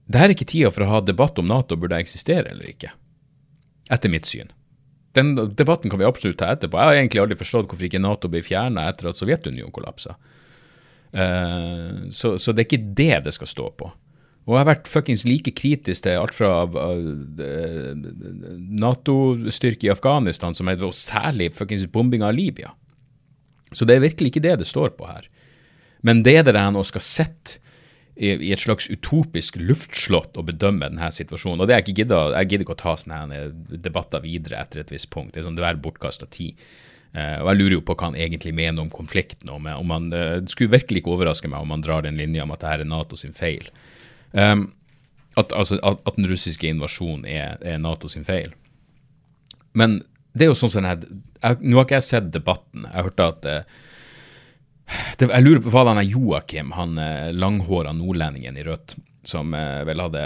[0.09, 2.89] Dette er ikke tida for å ha debatt om Nato burde eksistere eller ikke,
[3.93, 4.49] etter mitt syn.
[5.17, 6.77] Den debatten kan vi absolutt ta etterpå.
[6.77, 10.15] Jeg har egentlig aldri forstått hvorfor ikke Nato ble fjerna etter at Sovjetunionen kollapsa.
[11.09, 13.89] Uh, så, så, det er ikke det det skal stå på.
[14.49, 17.09] Og jeg har vært fuckings like kritisk til alt fra uh,
[18.81, 22.73] Nato-styrke i Afghanistan, som er særlig fuckings bombing av Libya.
[23.73, 25.25] Så det er virkelig ikke det det står på her.
[26.05, 27.59] Men det der han skal sitte
[28.19, 31.63] i, et slags utopisk luftslott å bedømme denne situasjonen.
[31.63, 33.41] Og det er ikke gidder, Jeg gidder ikke å ta sånne
[33.79, 35.33] debatter videre etter et visst punkt.
[35.33, 36.59] Det er sånn, det er bortkasta tid.
[37.15, 39.49] Uh, og jeg lurer jo på hva han egentlig mener om konflikten.
[39.49, 42.43] Om, om han, uh, det skulle virkelig ikke overraske meg om han drar den linja
[42.43, 43.71] om at det her er NATO sin feil.
[44.35, 44.67] Um,
[45.39, 48.51] at, altså, at, at, den russiske invasjonen er, er NATO sin feil.
[49.79, 50.01] Men
[50.35, 51.07] det er jo sånn som jeg,
[51.39, 52.83] jeg, Nå har ikke jeg sett debatten.
[52.83, 53.79] Jeg hørte at uh,
[55.19, 59.81] det, jeg lurer på hva er Joakim, han eh, langhåra nordlendingen i rødt, som eh,
[59.87, 60.23] vel hadde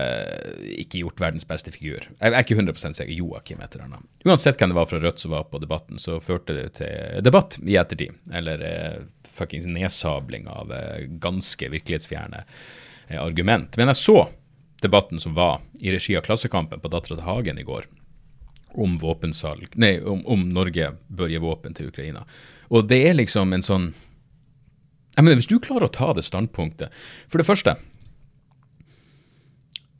[0.79, 2.05] ikke gjort verdens beste figur.
[2.19, 3.11] Jeg, er ikke 100 sikker.
[3.11, 4.05] Joakim heter han.
[4.25, 7.57] Uansett hvem det var fra Rødt som var på debatten, så førte det til debatt
[7.63, 8.15] i ettertid.
[8.33, 9.01] Eller eh,
[9.33, 12.45] fuckings nedsabling av eh, ganske virkelighetsfjerne
[13.07, 13.77] eh, argument.
[13.77, 14.17] Men jeg så
[14.83, 17.87] debatten som var i regi av Klassekampen på Dattera til Hagen i går,
[18.73, 18.97] om
[19.77, 22.23] Nei, om, om Norge bør gi våpen til Ukraina.
[22.73, 23.91] Og det er liksom en sånn
[25.15, 26.93] jeg mener, Hvis du klarer å ta det standpunktet
[27.29, 27.75] For det første,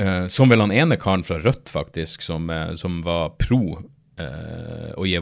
[0.01, 4.89] uh, som vel han ene karen fra Rødt, faktisk, som, uh, som var pro uh,
[4.97, 5.19] å gi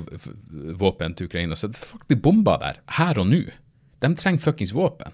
[0.80, 3.44] våpen til Ukraina, så folk blir bomba der, her og nå.
[4.02, 5.14] De trenger fuckings våpen.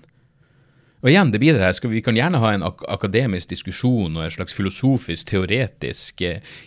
[1.04, 4.16] Og igjen, det blir det her, skal vi kan gjerne ha en ak akademisk diskusjon
[4.18, 6.24] og et slags filosofisk, teoretisk,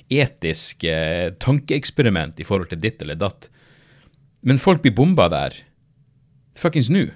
[0.07, 0.87] etisk
[1.43, 3.49] tankeeksperiment i forhold til ditt eller datt.
[4.47, 5.59] Men folk blir bomba der
[6.61, 7.09] fuckings nå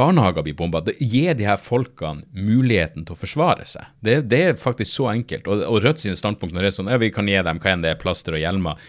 [0.00, 0.80] barnehager blir bomba.
[0.98, 3.92] Gi de her folkene muligheten til å forsvare seg.
[4.00, 5.46] Det, det er faktisk så enkelt.
[5.50, 7.74] Og, og Rødt sine standpunkt når det er sånn, ja, vi kan gi dem hva
[7.74, 8.80] enn det er, plaster og hjelmer.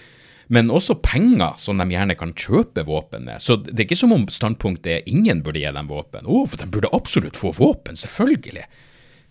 [0.51, 3.39] Men også penger som de gjerne kan kjøpe våpen med.
[3.39, 6.27] Så det er ikke som om standpunktet er ingen burde gi dem våpen.
[6.27, 8.65] Å, for de burde absolutt få våpen, selvfølgelig.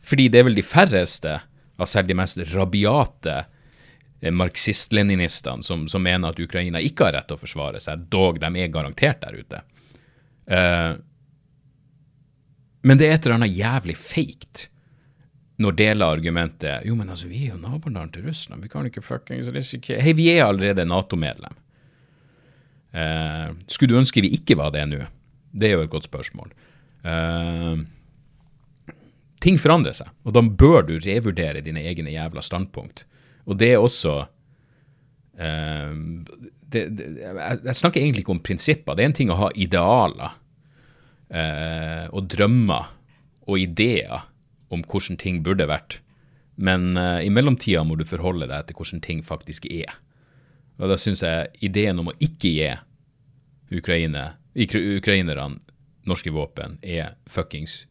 [0.01, 1.35] Fordi det er vel de færreste
[1.81, 7.29] av selv de mest rabiate eh, marxist-leninistene som, som, mener at Ukraina ikke har rett
[7.29, 9.62] til å forsvare seg, dog de er garantert der ute.
[10.51, 10.97] Uh,
[12.83, 14.66] men det er et eller annet jævlig feigt
[15.61, 19.05] når deler argumentet Jo, men altså, vi er jo naboland til Russland, vi kan ikke
[19.05, 21.57] fuckings risikere Hei, vi er allerede Nato-medlem.
[22.90, 25.05] Eh, skulle du ønske vi ikke var det nå?
[25.53, 26.51] Det er jo et godt spørsmål.
[27.05, 27.85] Eh,
[29.45, 33.05] ting forandrer seg, og da bør du revurdere dine egne jævla standpunkt.
[33.45, 34.16] Og det er også
[35.37, 35.95] eh,
[36.71, 38.97] det, det, jeg, jeg snakker egentlig ikke om prinsipper.
[38.97, 40.39] Det er en ting å ha idealer
[41.31, 42.90] eh, og drømmer
[43.47, 44.27] og ideer
[44.71, 45.99] om hvordan ting burde vært.
[46.61, 49.97] Men eh, i mellomtida må du forholde deg til hvordan ting faktisk er.
[50.81, 52.71] Og da syns jeg ideen om å ikke gi
[53.77, 55.61] Ukraine, ukrainerne
[56.09, 57.85] norske våpen er fuckings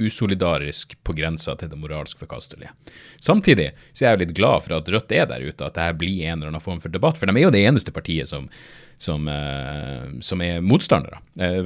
[0.00, 2.72] usolidarisk på grensa til det moralsk forkastelige.
[3.20, 5.98] Samtidig så er jeg jo litt glad for at Rødt er der ute, at dette
[6.00, 7.20] blir en eller annen form for debatt.
[7.20, 8.48] For de er jo det eneste partiet som,
[9.00, 11.18] som, eh, som er motstandere.
[11.40, 11.64] Eh,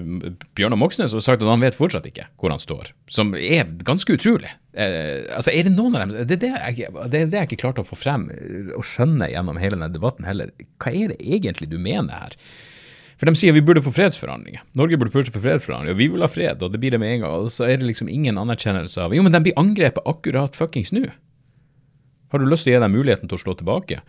[0.54, 4.14] Bjørnar Moxnes har sagt at han vet fortsatt ikke hvor han står, som er ganske
[4.14, 4.52] utrolig.
[4.72, 7.48] Eh, altså, er Det noen av dem, det er det, jeg, det er det jeg
[7.50, 8.28] ikke klarte å få frem
[8.76, 10.52] og skjønne gjennom hele denne debatten heller.
[10.78, 12.36] Hva er det egentlig du mener her?
[13.18, 14.62] For de sier vi burde få fredsforhandlinger.
[14.78, 17.16] Norge burde pushe for fredsforhandlinger, og vi vil ha fred, og det blir det med
[17.16, 17.34] en gang.
[17.46, 20.94] Og så er det liksom ingen anerkjennelse av Jo, men de blir angrepet akkurat fuckings
[20.94, 21.06] nå.
[22.30, 24.00] Har du lyst til å gi dem muligheten til å slå tilbake?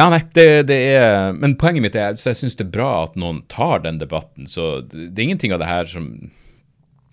[0.00, 2.90] Ja, nei, det, det er Men poenget mitt er at jeg syns det er bra
[3.04, 4.48] at noen tar den debatten.
[4.48, 6.06] Så det, det er ingenting av det her som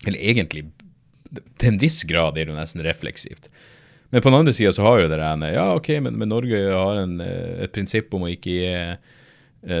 [0.06, 0.68] Eller egentlig,
[1.60, 3.50] til en viss grad er det nesten refleksivt.
[4.08, 6.62] Men på den andre sida så har jo det der Ja, OK, men, men Norge
[6.72, 8.70] har en, eh, et prinsipp om å ikke gi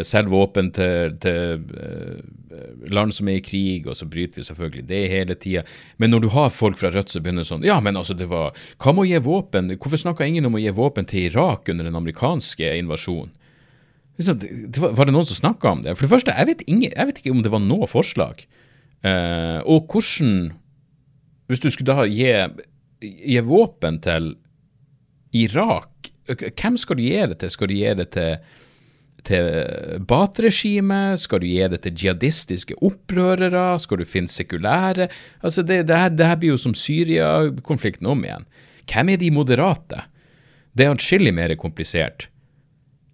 [0.02, 4.84] selge våpen til, til uh, land som er i krig, og så bryter vi selvfølgelig
[4.88, 5.62] det hele tida.
[6.02, 8.56] Men når du har folk fra Rødt som begynner sånn Ja, men altså, det var
[8.82, 9.70] Hva med å gi våpen?
[9.76, 13.30] Hvorfor snakka ingen om å gi våpen til Irak under den amerikanske invasjonen?
[14.18, 14.42] Liksom,
[14.82, 15.94] var, det noen som snakka om det?
[15.94, 18.42] For det første, jeg vet, ingen, jeg vet ikke om det var noe forslag.
[19.06, 20.56] Uh, og hvordan
[21.46, 22.34] Hvis du skulle da gi,
[23.00, 24.32] gi våpen til
[25.38, 27.52] Irak, hvem skal du gi det til?
[27.54, 28.42] Skal du gi det til
[29.26, 31.20] til Baath-regimet?
[31.20, 33.78] Skal du gi det til jihadistiske opprørere?
[33.82, 35.08] Skal du finne sekulære?
[35.42, 38.46] Altså, det, det, her, det her blir jo som Syria-konflikten om igjen.
[38.88, 40.04] Hvem er de moderate?
[40.72, 42.28] Det er atskillig mer komplisert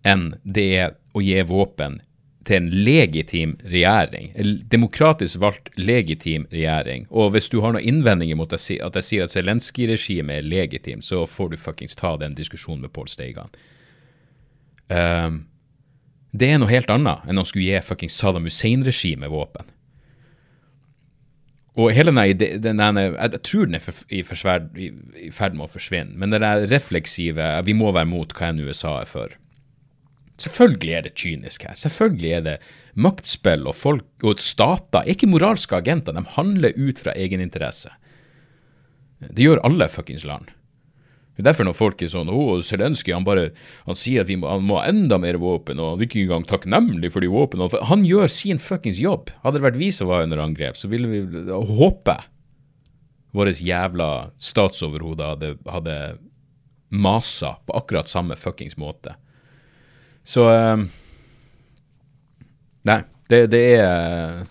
[0.04, 2.02] enn det er å gi våpen
[2.44, 7.06] til en legitim regjering, en demokratisk valgt legitim regjering.
[7.08, 11.24] Og hvis du har noen innvendinger mot at jeg sier at Zelenskyj-regimet er legitim, så
[11.24, 13.54] får du fuckings ta den diskusjonen med Pål Steigan.
[14.92, 15.46] Um,
[16.34, 19.70] det er noe helt annet enn å skulle gi fucking Saddam Hussein-regimet våpen.
[21.74, 25.66] Og hele den, den, den Jeg tror den er i, forsverd, i, i, ferd med
[25.66, 29.34] å forsvinne, men det der refleksive Vi må være mot hva enn USA er for.
[30.42, 31.76] Selvfølgelig er det kynisk her.
[31.78, 32.54] Selvfølgelig er det
[32.98, 35.02] maktspill og folk og stater.
[35.02, 36.14] Er ikke moralske agenter.
[36.14, 37.92] De handler ut fra egeninteresse.
[39.22, 40.50] Det gjør alle fuckings land.
[41.34, 43.50] Det er derfor når folk er sånn 'Å, Zelenskyj, han bare
[43.86, 46.46] Han sier at må, han må ha enda mer våpen, og han er ikke engang
[46.46, 47.82] takknemlig for de våpnene.
[47.90, 49.30] Han gjør sin fuckings jobb.
[49.42, 51.20] Hadde det vært vi som var under angrep, så ville vi
[51.50, 52.18] håpe
[53.34, 56.18] våre jævla statsoverhoder hadde, hadde
[56.94, 59.16] masa på akkurat samme fuckings måte.
[60.22, 60.78] Så uh,
[62.84, 64.44] Nei, det, det er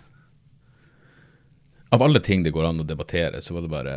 [1.93, 3.95] Av alle ting det går an å debattere, så var det bare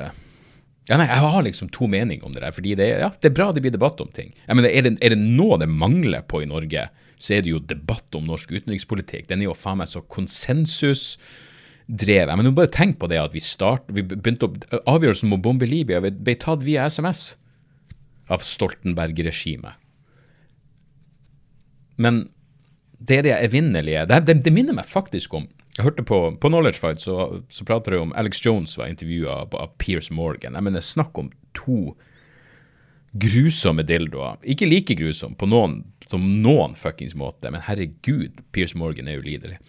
[0.87, 2.53] ja, nei, Jeg har liksom to meninger om det der.
[2.55, 4.35] fordi det, ja, det er bra det blir debatt om ting.
[4.46, 7.51] Jeg mener, er det, er det noe det mangler på i Norge, så er det
[7.51, 9.29] jo debatt om norsk utenrikspolitikk.
[9.29, 12.37] Den er jo faen meg så konsensusdrevet.
[12.38, 14.53] Men bare tenk på det at vi start, vi begynte å,
[14.94, 17.35] Avgjørelsen om å bombe Libya ble tatt via SMS
[18.31, 19.75] av Stoltenberg-regimet.
[21.96, 22.29] Men
[22.96, 25.44] det er det evinnelige det, det, det minner meg faktisk om
[25.77, 29.43] jeg hørte på, på Knowledge Fight, så, så prater de om Alex Jones var intervjua
[29.45, 30.57] av, Piers Morgan.
[30.57, 31.93] Jeg mener, snakk om to
[33.21, 34.39] grusomme dildoer.
[34.49, 39.61] Ikke like grusomme på noen, som noen fuckings måte, men herregud, Piers Morgan er ulidelig.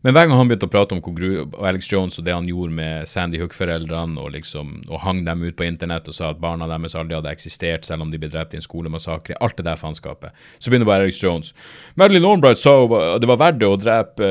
[0.00, 2.72] Men hver gang han begynte å prate om og Alex Jones og det han gjorde
[2.72, 6.68] med Sandy Hook-foreldrene, og, liksom, og hang dem ut på internett og sa at barna
[6.70, 9.80] deres aldri hadde eksistert, selv om de ble drept i en skolemassakre, alt det der
[9.80, 11.52] faenskapet, så begynner bare Alex Jones.
[12.00, 12.78] Madeline Albright sa
[13.20, 14.30] det var verdt det å drepe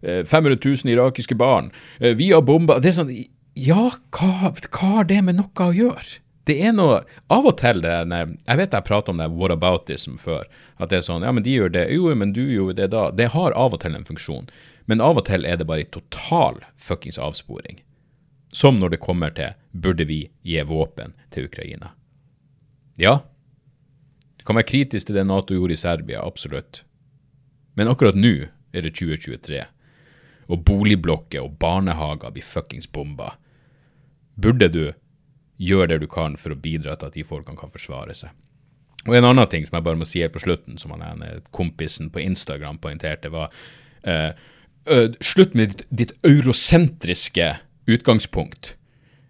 [0.00, 1.68] eh, 500 000 irakiske barn.
[2.00, 3.12] Eh, vi har bomba Det er sånn
[3.60, 6.20] Ja, hva, hva har det med noe å gjøre?
[6.50, 10.48] det er noe Av og til det Jeg vet jeg prater om det whataboutism før.
[10.80, 11.86] At det er sånn Ja, men de gjør det.
[11.94, 13.10] Jo, men du gjorde det da.
[13.14, 14.48] Det har av og til en funksjon.
[14.90, 17.78] Men av og til er det bare en total fuckings avsporing.
[18.50, 21.92] Som når det kommer til burde vi gi våpen til Ukraina.
[22.98, 23.20] Ja,
[24.40, 26.82] du kan være kritisk til det Nato gjorde i Serbia, absolutt.
[27.78, 29.62] Men akkurat nå er det 2023,
[30.50, 33.36] og boligblokker og barnehager blir fuckings bomba.
[34.40, 34.84] Burde du
[35.60, 38.34] gjøre det du kan for å bidra til at de folkene kan forsvare seg?
[39.06, 41.22] Og en annen ting som jeg bare må si her på slutten, som han
[41.54, 43.52] kompisen på Instagram poengterte, var
[44.02, 44.59] uh, uh,
[45.24, 47.54] slutt med ditt, ditt eurosentriske
[47.90, 48.74] utgangspunkt.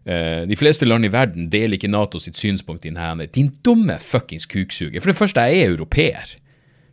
[0.08, 3.28] Uh, de fleste land i verden deler ikke Nato sitt synspunkt i denne.
[3.28, 5.00] Din dumme fuckings kuksuger.
[5.00, 6.36] For det første, jeg er europeer.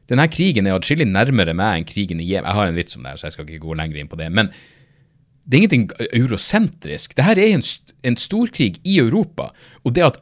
[0.07, 2.47] Denne krigen er atskillig nærmere meg enn krigen i Jemen.
[2.47, 4.29] Jeg har en vits om det, så jeg skal ikke gå lenger inn på det.
[4.31, 4.51] Men
[5.47, 7.15] det er ingenting eurosentrisk.
[7.15, 7.65] Dette er en,
[8.07, 9.49] en storkrig i Europa.
[9.83, 10.21] Og det at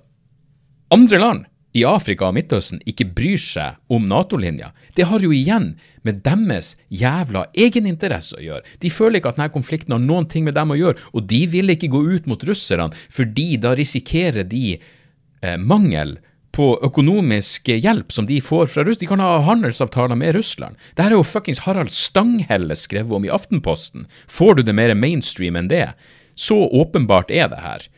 [0.93, 5.73] andre land i Afrika og Midtøsten ikke bryr seg om Nato-linja, det har jo igjen
[6.07, 8.75] med deres jævla egeninteresse å gjøre.
[8.81, 11.41] De føler ikke at denne konflikten har noen ting med dem å gjøre, og de
[11.51, 16.17] vil ikke gå ut mot russerne, fordi da risikerer de eh, mangel
[16.55, 19.01] på økonomisk hjelp som de får fra Russland.
[19.03, 20.79] De kan ha handelsavtaler med Russland.
[20.95, 24.07] Dette er jo fuckings Harald Stanghelle skrevet om i Aftenposten.
[24.31, 25.89] Får du det mer mainstream enn det?
[26.35, 27.89] Så åpenbart er det her.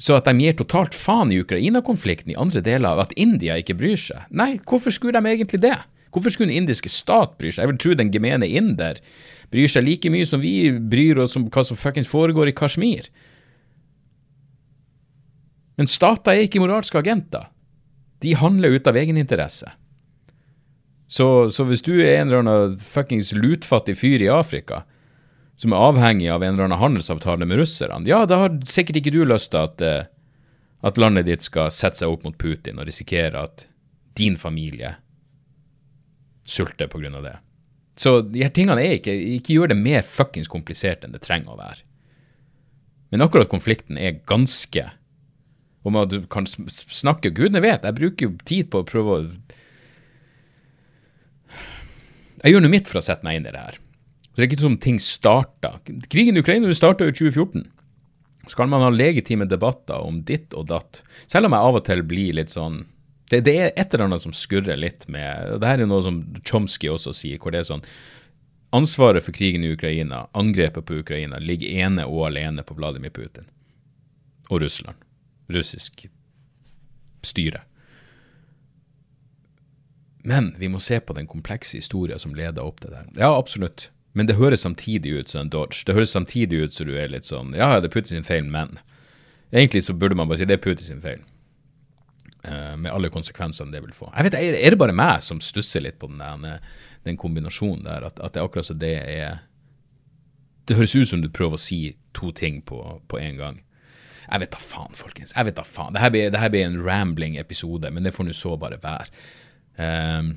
[0.00, 3.76] Så at de gir totalt faen i Ukraina-konflikten i andre deler av at India ikke
[3.78, 4.24] bryr seg?
[4.34, 5.76] Nei, hvorfor skulle de egentlig det?
[6.14, 7.62] Hvorfor skulle den indiske stat bry seg?
[7.64, 9.00] Jeg vil tro den gemene inder
[9.54, 13.06] bryr seg like mye som vi bryr oss om hva som fuckings foregår i Kashmir.
[15.78, 17.48] Men stater er ikke moralske agenter.
[18.22, 19.70] De handler ut av egeninteresse.
[21.10, 24.82] Så, så hvis du er en eller annen fuckings lutfattig fyr i Afrika,
[25.56, 29.14] som er avhengig av en eller annen handelsavtale med russerne, ja, da har sikkert ikke
[29.14, 30.10] du lyst til at, eh,
[30.84, 33.66] at landet ditt skal sette seg opp mot Putin og risikere at
[34.18, 34.96] din familie
[36.44, 37.38] sulter av det.
[37.96, 41.54] Så de her tingene er ikke Ikke gjør det mer fuckings komplisert enn det trenger
[41.54, 41.84] å være.
[43.14, 44.90] Men akkurat konflikten er ganske
[45.84, 49.22] Om at du kan snakke Gudene vet, jeg bruker jo tid på å prøve å
[52.42, 53.78] Jeg gjør noe mitt for å sette meg inn i det her.
[54.34, 55.76] Så det er ikke som ting starta.
[56.10, 57.68] Krigen i Ukraina starta i 2014.
[58.48, 61.04] Så kan man ha legitime debatter om ditt og datt.
[61.30, 62.82] Selv om jeg av og til blir litt sånn
[63.30, 66.18] Det, det er et eller annet som skurrer litt med det her er noe som
[66.44, 67.86] Chomsky også sier, hvor det er sånn
[68.74, 73.46] Ansvaret for krigen i Ukraina, angrepet på Ukraina, ligger ene og alene på Vladimir Putin
[74.50, 74.98] og Russland.
[75.48, 76.08] Russisk
[77.22, 77.62] styre.
[80.26, 83.06] Men vi må se på den komplekse historien som leder opp til det.
[83.14, 83.92] Ja, absolutt.
[84.14, 85.82] Men det høres samtidig ut som en dodge.
[85.86, 88.46] Det høres samtidig ut som du er litt sånn Ja, det er Putin sin feil,
[88.46, 88.78] men
[89.54, 91.20] Egentlig så burde man bare si det er Putin sin feil.
[92.44, 94.08] Uh, med alle konsekvensene det vil få.
[94.16, 96.64] Jeg vet, Er det bare meg som stusser litt på den, der,
[97.06, 98.08] den kombinasjonen der?
[98.08, 99.38] At, at det er akkurat så det er
[100.66, 103.62] Det høres ut som du prøver å si to ting på, på en gang.
[104.24, 105.34] Jeg vet da faen, folkens.
[105.36, 105.94] Jeg vet da faen.
[105.94, 109.06] Dette blir, dette blir en rambling episode, men det får nå så bare være.
[109.76, 110.30] Um,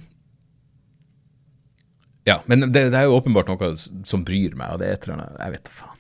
[2.27, 5.05] ja, men det, det er jo åpenbart noe som bryr meg, og det er et
[5.07, 5.93] eller annet Jeg vet da faen.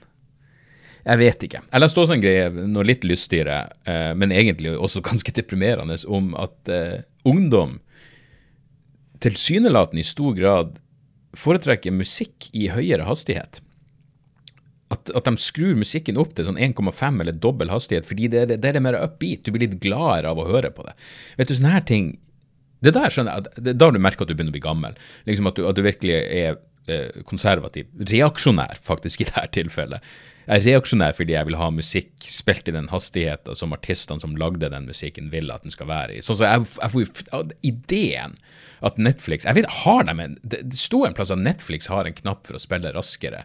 [1.07, 1.61] Jeg vet ikke.
[1.63, 6.33] Jeg leste også en greie, noe litt lystigere, eh, men egentlig også ganske deprimerende, om
[6.39, 7.77] at eh, ungdom
[9.23, 10.75] tilsynelatende i stor grad
[11.37, 13.61] foretrekker musikk i høyere hastighet.
[14.91, 18.61] At, at, de skrur musikken opp til sånn 1,5 eller dobbel hastighet, fordi det, det,
[18.63, 19.47] det er mer upbeat.
[19.47, 20.95] Du blir litt gladere av å høre på det.
[21.39, 22.13] Vet du, sånne her ting
[22.83, 24.97] Det der skjønner jeg, det er da du merker at du begynner å bli gammel.
[25.29, 26.57] Liksom at du, at du virkelig er
[26.91, 27.89] eh, konservativ.
[28.11, 30.05] Reaksjonær, faktisk, i dette tilfellet.
[30.47, 34.37] Jeg er reaksjonær fordi jeg vil ha musikk spilt i den hastigheten som artistene som
[34.39, 36.21] lagde den musikken, vil at den skal være i.
[36.23, 38.37] Sånn så jeg, jeg får ideen
[38.85, 42.15] at Netflix Jeg vet, har de en det sto en plass at Netflix har en
[42.15, 43.43] knapp for å spille raskere.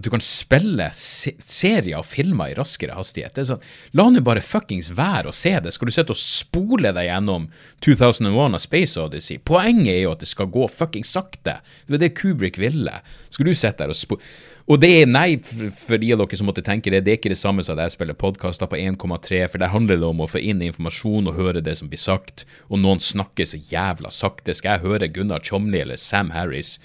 [0.00, 3.34] At du kan spille se serier og filmer i raskere hastighet.
[3.36, 3.64] Det er sånn,
[3.98, 5.74] La nå bare fuckings være å se det.
[5.76, 7.50] Skal du sitte og spole deg gjennom
[7.84, 9.36] 2001 av Space Odyssey?
[9.44, 11.58] Poenget er jo at det skal gå fuckings sakte.
[11.84, 12.94] Det var det Kubrick ville.
[13.28, 14.24] Skal du sitte der og spole
[14.70, 17.02] Og det er nei for de av dere som måtte tenke det.
[17.04, 20.00] Det er ikke det samme som at jeg spiller podkaster på 1,3, for der handler
[20.00, 22.46] det om å få inn informasjon og høre det som blir sagt.
[22.72, 24.56] Og noen snakker så jævla sakte.
[24.56, 26.78] Skal jeg høre Gunnar Tjomli eller Sam Harris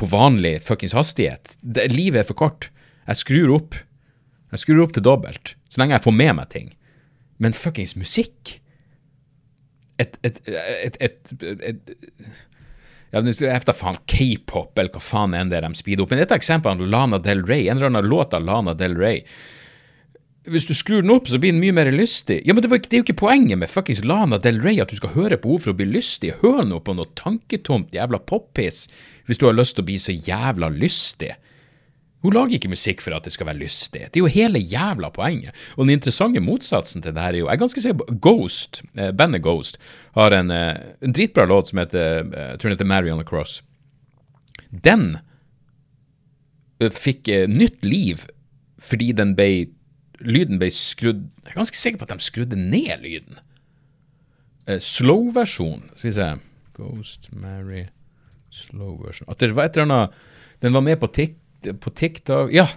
[0.00, 1.56] på vanlig fuckings hastighet.
[1.60, 2.70] Det, livet er for kort.
[3.06, 3.76] Jeg skrur opp.
[4.50, 6.72] Jeg skrur opp til dobbelt, så lenge jeg får med meg ting.
[7.40, 8.58] Men fuckings musikk
[10.00, 11.32] Et Et, et, et,
[11.68, 11.90] et
[13.10, 16.12] ja, efter faen, K-pop, eller hva faen enn det de speeder opp.
[16.14, 19.24] Men et eksempel er Lana Del Rey, en eller annen låt av Lana Del Rey.
[20.48, 22.38] Hvis du skrur den opp, så blir den mye mer lystig.
[22.48, 24.88] Ja, men det, var, det er jo ikke poenget med fuckings Lana Del Rey at
[24.88, 26.32] du skal høre på henne for å bli lystig.
[26.40, 28.86] Hør nå på noe tanketomt jævla poppiss
[29.28, 31.34] hvis du har lyst til å bli så jævla lystig.
[32.24, 34.02] Hun lager ikke musikk for at det skal være lystig.
[34.08, 35.56] Det er jo hele jævla poenget.
[35.76, 38.82] Og den interessante motsatsen til det her er jo Jeg er ganske sikker på Ghost,
[38.96, 39.78] eh, bandet Ghost,
[40.16, 43.28] har en, eh, en, dritbra låt som heter eh, tror den heter Mary on the
[43.28, 43.62] Cross.
[44.70, 45.18] Den
[46.80, 48.26] eh, fikk eh, nytt liv
[48.80, 49.68] fordi den ble
[50.20, 53.40] Lyden ble skrudd Jeg er ganske sikker på at de skrudde ned lyden.
[54.68, 56.28] Eh, Slow-versjon Skal vi se
[56.76, 57.86] Ghost Mary
[58.54, 60.20] Slow-versjon At det var et eller annet
[60.60, 61.38] Den var med på, tik,
[61.80, 62.68] på TikTok Ja.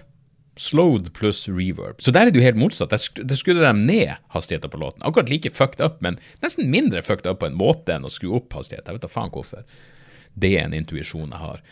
[0.56, 1.98] Slowed pluss reverb.
[1.98, 2.92] Så der er det jo helt motsatt.
[2.94, 5.02] Der skrudde de ned hastigheten på låten.
[5.02, 8.36] Akkurat like fucked up, men nesten mindre fucked up på en måte enn å skru
[8.38, 8.92] opp hastigheten.
[8.92, 9.66] Jeg vet da faen hvorfor.
[10.38, 11.64] Det er en intuisjon jeg har.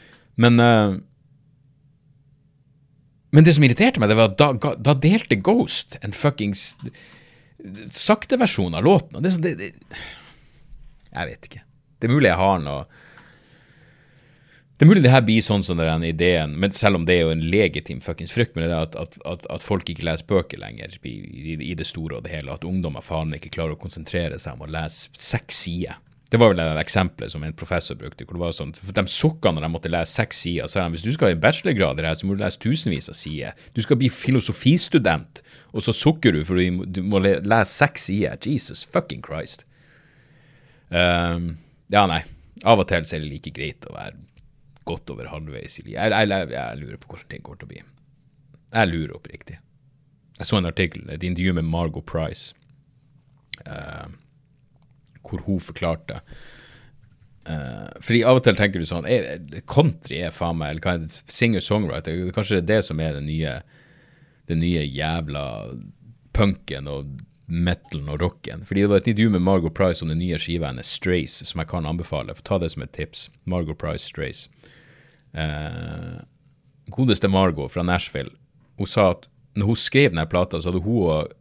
[0.42, 0.98] Men uh,
[3.32, 6.76] Men det som irriterte meg, det var at da, da delte Ghost en fuckings
[7.94, 9.20] sakte versjon av låten.
[9.20, 10.02] Og det, det, det,
[11.12, 11.63] Jeg vet ikke.
[12.00, 12.84] Det er mulig jeg har noe
[14.82, 17.28] det er mulig det her blir sånn som den ideen, men selv om det er
[17.28, 18.96] jo en legitim fuckings frykt, men det er at,
[19.30, 21.12] at, at, folk ikke leser bøker lenger i,
[21.54, 24.65] i, det store og det hele, at ungdommer faen ikke klarer å konsentrere seg om
[24.65, 26.00] å lese seks sider.
[26.32, 28.24] Det var vel det eksempelet som en professor brukte.
[28.24, 30.67] hvor det var sånn, for De sukka når de måtte lese seks sider.
[30.67, 32.60] så de, Hvis du skal ha en bachelorgrad i det her, så må du lese
[32.60, 33.52] tusenvis av sider.
[33.76, 35.41] Du skal bli filosofistudent,
[35.74, 38.38] og så sukker du for du, du må lese seks sider.
[38.46, 39.65] Jesus fucking Christ.
[40.88, 41.58] Um,
[41.91, 42.24] ja, nei.
[42.63, 44.15] Av og til så er det like greit å være
[44.88, 46.00] godt over halvveis i livet.
[46.00, 47.84] Jeg, jeg, jeg, lurer på hvordan ting kommer til å bli.
[48.72, 49.60] Jeg lurer oppriktig.
[50.39, 52.56] Jeg så en artikkel, et intervju med Margot Price,
[53.67, 54.08] uh,
[55.32, 56.20] hvor hun forklarte
[57.48, 59.39] uh, fordi av og til tenker du sånn er,
[59.70, 62.30] Country er faen meg Eller er singer-songwriter?
[62.36, 63.58] Kanskje det er det som er den nye,
[64.52, 65.46] den nye jævla
[66.36, 67.20] punken og
[67.52, 68.63] metalen og rocken.
[68.65, 71.60] Fordi det var et intervju med Margot Price om den nye skiva hennes Strays, som
[71.60, 72.36] jeg kan anbefale.
[72.38, 73.28] For ta det som et tips.
[73.44, 74.46] Margot Price Strays.
[75.36, 76.24] Uh,
[76.91, 78.34] godeste Margot fra Nashville,
[78.80, 81.32] hun sa at når hun skrev denne plata, så hadde hun og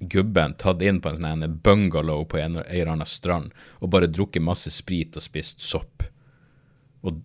[0.00, 4.42] gubben tatt inn på en sånn bungalow på en, eller annen strand og bare drukket
[4.42, 6.04] masse sprit og spist sopp.
[7.04, 7.20] Og,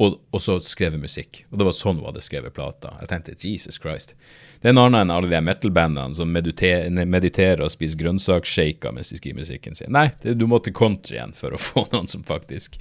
[0.00, 1.44] og, og så skrevet musikk.
[1.50, 2.96] Og det var sånn hun hadde skrevet plata.
[3.02, 4.16] Jeg tenkte Jesus Christ.
[4.60, 9.20] Det er en annen enn alle de metal-bandene som mediterer og spiser grønnsakshaker mens de
[9.20, 9.94] skriver musikken sin.
[9.94, 12.80] Nei, det, du må til countryen for å få noen som faktisk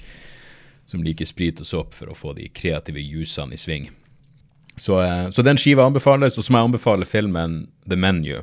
[0.90, 3.92] som liker sprit og sopp, for å få de kreative jusene i sving.
[4.80, 8.40] Så, eh, så, den skiva anbefales, og så må jeg anbefale filmen The Menu.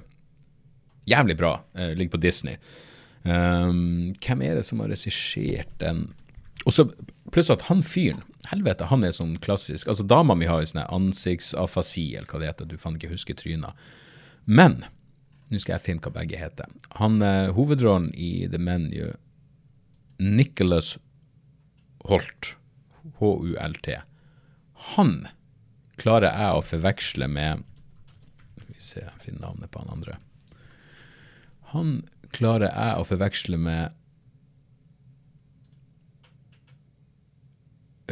[1.09, 1.57] Jævlig bra.
[1.75, 2.57] Eh, ligger på Disney.
[3.27, 6.13] Um, hvem er det som har regissert den?
[6.67, 6.85] Og så
[7.35, 10.85] Pluss at han fyren Helvete, han er sånn klassisk Altså, dama mi har jo sånn
[10.85, 13.73] ansiktsafasi, eller hva det heter, du kan ikke huske tryna.
[14.47, 14.85] Men
[15.51, 16.71] nå skal jeg finne hva begge heter.
[17.01, 19.11] Han eh, Hovedrollen i The Menu,
[20.23, 20.95] Nicholas
[22.07, 22.53] Holt,
[23.19, 23.99] H-U-L-T,
[24.95, 25.13] han
[26.01, 27.65] klarer jeg å forveksle med
[28.57, 30.19] Skal vi se, finner navnet på han andre.
[31.73, 31.95] Han
[32.35, 33.95] klarer jeg å forveksle med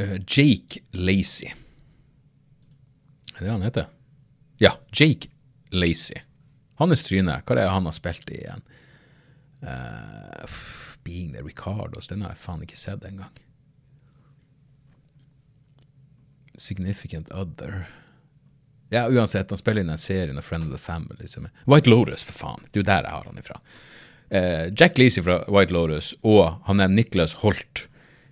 [0.00, 1.52] uh, Jake Lacey.
[3.34, 3.90] Er det han heter?
[4.62, 5.28] Ja, Jake
[5.74, 6.22] Lacey.
[6.78, 8.64] Hans tryne, hva er det han har spilt i igjen?
[9.64, 10.44] Uh,
[11.04, 13.32] Being the Ricardos, den har jeg faen ikke sett engang.
[16.56, 17.86] Significant Other.
[18.94, 21.26] Ja, uansett, han spiller inn en serie av Friend of the Family.
[21.26, 22.62] Som White Lotus, for faen.
[22.70, 23.58] Det er jo der jeg har han ifra.
[24.34, 27.88] Uh, Jack Leasey fra White Lotus og han er Nicholas Holt.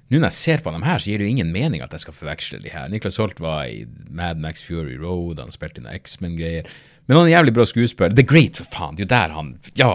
[0.08, 2.04] Nå når jeg ser på dem her, så gir det jo ingen mening at jeg
[2.04, 2.88] skal forveksle de her.
[2.92, 6.68] Nicholas Holt var i Mad Max Fury Road, han spilte inn X-Men-greier.
[7.06, 8.16] Men han er en jævlig bra skuespiller.
[8.16, 8.98] The Great, for faen.
[8.98, 9.92] Det er jo der han Ja.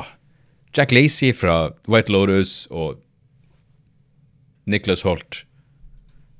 [0.75, 2.99] Jack Lacey fra White Lotus og
[4.67, 5.46] Nicholas Holt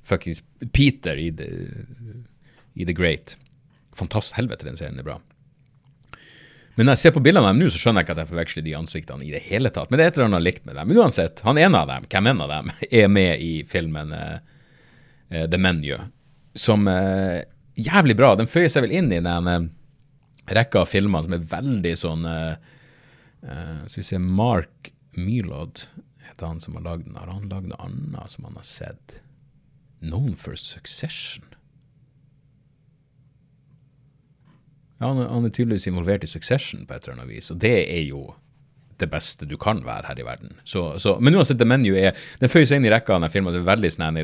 [0.07, 1.49] Fuckings Peter i The,
[2.73, 3.35] i The Great.
[3.97, 4.37] Fantastisk.
[4.37, 5.17] Helvete, den serien er bra.
[6.77, 8.29] Men når jeg ser på bildene av dem nå, så skjønner jeg ikke at jeg
[8.29, 9.89] forveksler de ansiktene i det hele tatt.
[9.89, 10.91] Men det er et eller annet likt med dem.
[10.91, 12.69] Men uansett, han ene av dem, hvem en av dem,
[13.01, 14.37] er med i filmen uh,
[15.33, 15.95] The Menu,
[16.53, 17.41] som uh,
[17.73, 18.35] jævlig bra.
[18.37, 19.65] Den føyer seg vel inn i den uh,
[20.53, 25.81] rekka av filmer som er veldig sånn Skal vi se Mark Mylod
[26.23, 27.17] heter han som har lagd den.
[27.19, 29.17] Har han lagd noe annet som han har sett?
[29.99, 31.45] Known for Succession?
[34.99, 37.75] Ja, han, han, er tydeligvis involvert i Succession på et eller annet vis, og det
[37.85, 38.31] er jo
[38.97, 40.55] det beste du kan være her i verden.
[40.65, 43.53] Så, så, men uansett, The Menu er Den føyer seg inn i rekka av filmen,
[43.53, 44.17] Det er veldig sånn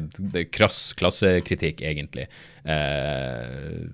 [0.49, 2.25] krass klassekritikk, egentlig.
[2.65, 3.85] Eh,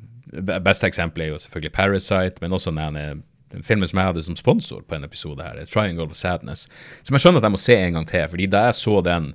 [0.63, 4.39] beste eksempelet er jo selvfølgelig Parasite, men også den, den filmen som jeg hadde som
[4.39, 6.69] sponsor på en episode her, Triangle of Sadness,
[7.03, 8.27] som jeg skjønner at jeg må se en gang til.
[8.29, 9.33] fordi da jeg så den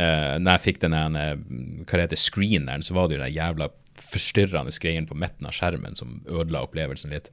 [0.00, 3.70] uh, når jeg fikk den hva det heter, screeneren, så var det jo den jævla
[4.10, 7.30] forstyrrende greien på midten av skjermen som ødela opplevelsen litt.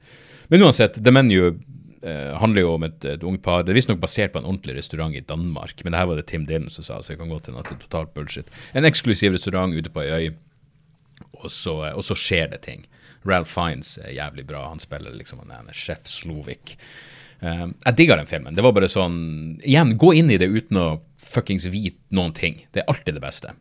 [0.52, 3.64] Men uansett, The Menu uh, handler jo om et, et ungt par.
[3.64, 6.28] Det er visstnok basert på en ordentlig restaurant i Danmark, men det her var det
[6.30, 8.52] Tim Dylan som sa, så jeg kan gå til at det er totalt bullshit.
[8.76, 10.36] En eksklusiv restaurant ute på ei øy,
[11.38, 12.86] og så, og så, skjer det ting.
[13.26, 14.68] Ralph Fiends er jævlig bra.
[14.70, 16.76] Han spiller liksom en sjef Slovik.
[17.40, 18.56] Um, jeg digga den filmen.
[18.56, 19.18] Det var bare sånn
[19.62, 20.86] Igjen, gå inn i det uten å
[21.22, 22.64] fuckings vite noen ting.
[22.74, 23.52] Det er alltid det beste.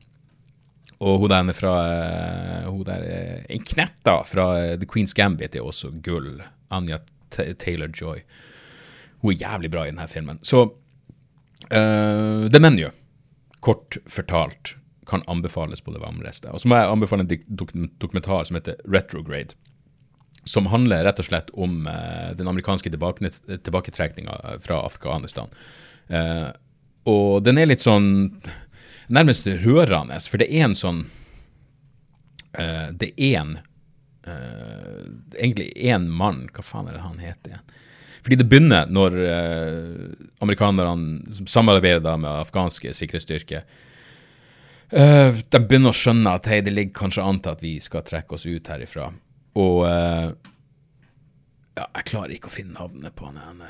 [0.97, 5.13] Og hun der fra uh, hun der, uh, En knett da, fra uh, The Queen's
[5.17, 6.41] Gambit er også gull.
[6.73, 6.99] Anja
[7.31, 8.23] Taylor-Joy.
[9.21, 10.41] Hun er jævlig bra i denne filmen.
[10.43, 10.69] Så
[11.67, 12.85] The Menu,
[13.65, 14.75] kort fortalt,
[15.09, 16.51] kan anbefales på det varmeste.
[16.53, 19.57] Og så må jeg anbefale en dokumentar som heter Retrograde.
[20.47, 21.83] Som handler rett og slett om
[22.39, 25.51] den amerikanske tilbaketrekninga fra Afghanistan.
[27.03, 28.31] og den er litt sånn
[29.11, 31.05] nærmest rørende, for det er en sånn
[32.99, 33.57] Det er en
[34.27, 37.75] Egentlig én mann, hva faen er det han heter igjen?
[38.25, 39.13] Fordi det begynner når
[40.43, 43.63] amerikanerne samarbeider med afghanske sikkerhetsstyrker.
[44.91, 48.35] De begynner å skjønne at hei, det ligger kanskje an til at vi skal trekke
[48.35, 49.13] oss ut herifra.
[49.57, 50.31] Og uh,
[51.77, 53.61] ja, jeg klarer ikke å finne navnet på han.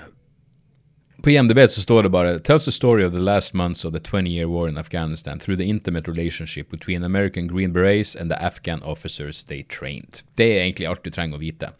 [1.23, 3.99] På IMDb så står det bare Tells the story of the last months of the
[3.99, 8.83] 20-year war in Afghanistan through the intimate relationship between American Green Berets and the Afghan
[8.83, 10.21] officers they trained.
[10.35, 11.71] Det er egentlig alt du trenger å vite.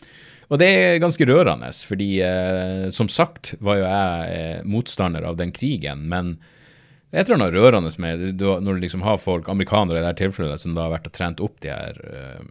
[0.48, 5.36] Og det er ganske rørende, fordi eh, som sagt var jo jeg eh, motstander av
[5.38, 6.38] den krigen, men
[7.12, 10.24] det er et eller annet rørende med når du liksom har folk, amerikanere i dette
[10.24, 12.48] tilfellet, som da har vært og trent opp de her eh,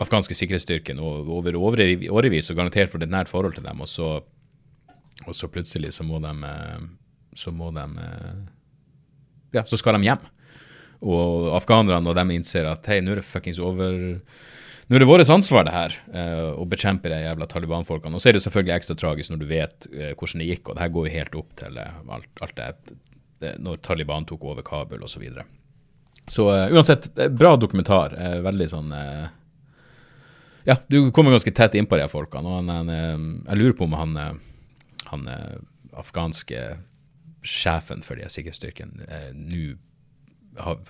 [0.00, 4.18] afghanske sikkerhetsstyrken over årevis og garantert for et nært forhold til dem, og så
[5.28, 6.86] og så plutselig så må de eh,
[7.36, 8.38] Så må de eh,
[9.56, 10.22] Ja, så skal de hjem.
[11.00, 14.20] Og afghanerne og dem innser at hei, nå er det fuckings over
[14.90, 18.18] nå er det vårt ansvar det her, eh, å bekjempe de jævla Taliban-folkene.
[18.18, 19.86] Og så er det selvfølgelig ekstra tragisk når du vet
[20.18, 22.96] hvordan det gikk, og det her går jo helt opp til alt, alt det,
[23.38, 25.14] det, når Taliban tok over Kabul osv.
[25.14, 25.44] Så, videre.
[26.26, 27.06] så uh, uansett,
[27.38, 28.18] bra dokumentar.
[28.42, 29.30] Veldig sånn uh,
[30.68, 32.48] Ja, du kommer ganske tett innpå de folkene.
[32.50, 34.16] Og han, jeg lurer på om han
[35.10, 35.58] han eh,
[35.92, 36.64] afghanske
[37.42, 39.76] sjefen for de sikkerhetsstyrkene eh, nå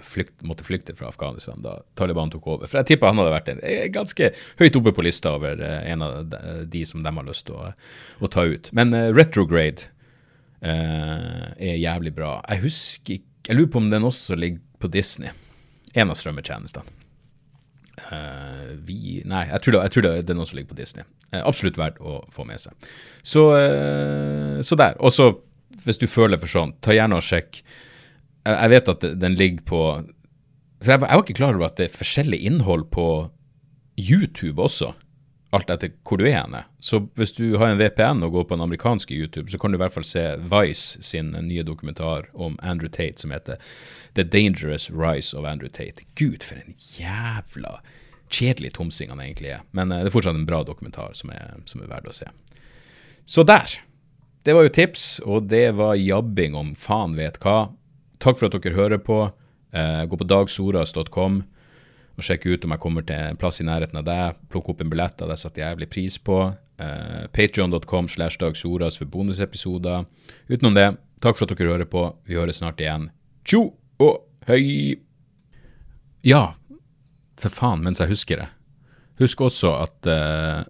[0.03, 2.71] flykt, måtte flykte fra Afghanistan da Taliban tok over.
[2.71, 6.05] For jeg tipper han hadde vært en, eh, ganske høyt oppe på lista over en
[6.05, 7.71] av de, som de har lyst til å,
[8.21, 8.73] å ta ut.
[8.77, 9.91] Men Retrograde
[10.61, 12.39] eh, er jævlig bra.
[12.49, 15.31] Jeg husker Jeg lurer på om den også ligger på Disney.
[15.97, 17.00] En av strømmetjenestene.
[18.11, 21.07] Uh, vi Nei, jeg tror, det, jeg tror det, den også ligger på Disney.
[21.31, 22.89] Uh, absolutt verdt å få med seg.
[23.23, 24.97] Så, uh, så der.
[24.99, 25.31] Og så,
[25.85, 27.61] hvis du føler for sånn, ta gjerne og sjekk.
[28.47, 29.83] Jeg, jeg vet at den ligger på
[30.81, 33.07] For jeg, jeg var ikke klar over at det er forskjellig innhold på
[34.01, 34.95] YouTube også.
[35.51, 36.63] alt etter hvor du er henne.
[36.79, 39.79] Så hvis du har en VPN og går på en amerikansk YouTube, så kan du
[39.79, 43.59] i hvert fall se Vice sin nye dokumentar om Andrew Tate som heter
[44.15, 46.07] The Dangerous Rise of Andrew Tate.
[46.15, 47.81] Gud, for en jævla
[48.31, 49.63] kjedelig tomsing han egentlig er.
[49.77, 52.31] Men uh, det er fortsatt en bra dokumentar som er, som er verdt å se.
[53.29, 53.77] Så der.
[54.43, 57.75] Det var jo tips, og det var jabbing om faen vet hva.
[58.23, 59.27] Takk for at dere hører på.
[59.71, 61.43] Uh, gå på dagsoras.com
[62.21, 64.41] og sjekke ut om jeg kommer til en plass i nærheten av deg.
[64.53, 66.41] Plukke opp en billett, det setter jeg jævlig pris på.
[66.81, 70.07] Uh, Patreon.com slash dagsoras for bonusepisoder.
[70.51, 70.89] Utenom det,
[71.25, 72.07] takk for at dere hører på.
[72.29, 73.11] Vi høres snart igjen.
[73.45, 73.71] Tjo
[74.01, 74.97] og hei!
[76.25, 76.51] Ja,
[77.43, 78.49] for faen, mens jeg husker det.
[79.21, 80.63] Husk også at uh,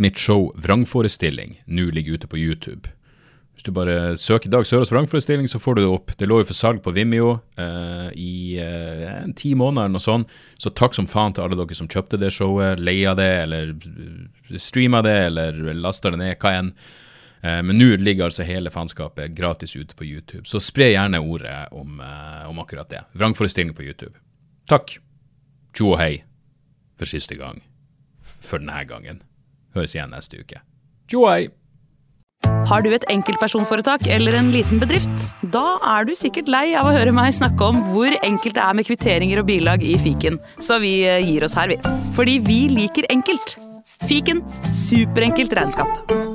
[0.00, 2.88] mitt show Vrangforestilling nå ligger ute på YouTube.
[3.60, 6.14] Hvis du bare søker Dag Sørås vrangforestilling, så får du det opp.
[6.16, 10.32] Det lå jo for salg på Vimeo uh, i en ti måneder eller noe sånt.
[10.56, 13.74] Så takk som faen til alle dere som kjøpte det showet, leia det, eller
[14.56, 16.72] streama det, eller lasta det ned, hva enn.
[17.44, 21.58] Uh, men nå ligger altså hele faenskapet gratis ute på YouTube, så spre gjerne ordet
[21.76, 22.00] om,
[22.48, 23.04] om akkurat det.
[23.12, 24.16] Vrangforestilling på YouTube.
[24.72, 24.96] Takk.
[25.76, 26.12] Tjo og hei
[26.98, 27.62] for siste gang.
[28.40, 29.22] For denne gangen.
[29.76, 30.62] Høres igjen neste uke.
[31.10, 31.48] Tjo og hei!
[32.70, 35.26] Har du et enkeltpersonforetak eller en liten bedrift?
[35.52, 38.78] Da er du sikkert lei av å høre meg snakke om hvor enkelt det er
[38.78, 41.80] med kvitteringer og bilag i fiken, så vi eh, gir oss her, vi.
[42.16, 43.56] Fordi vi liker enkelt.
[44.08, 46.29] Fiken superenkelt regnskap.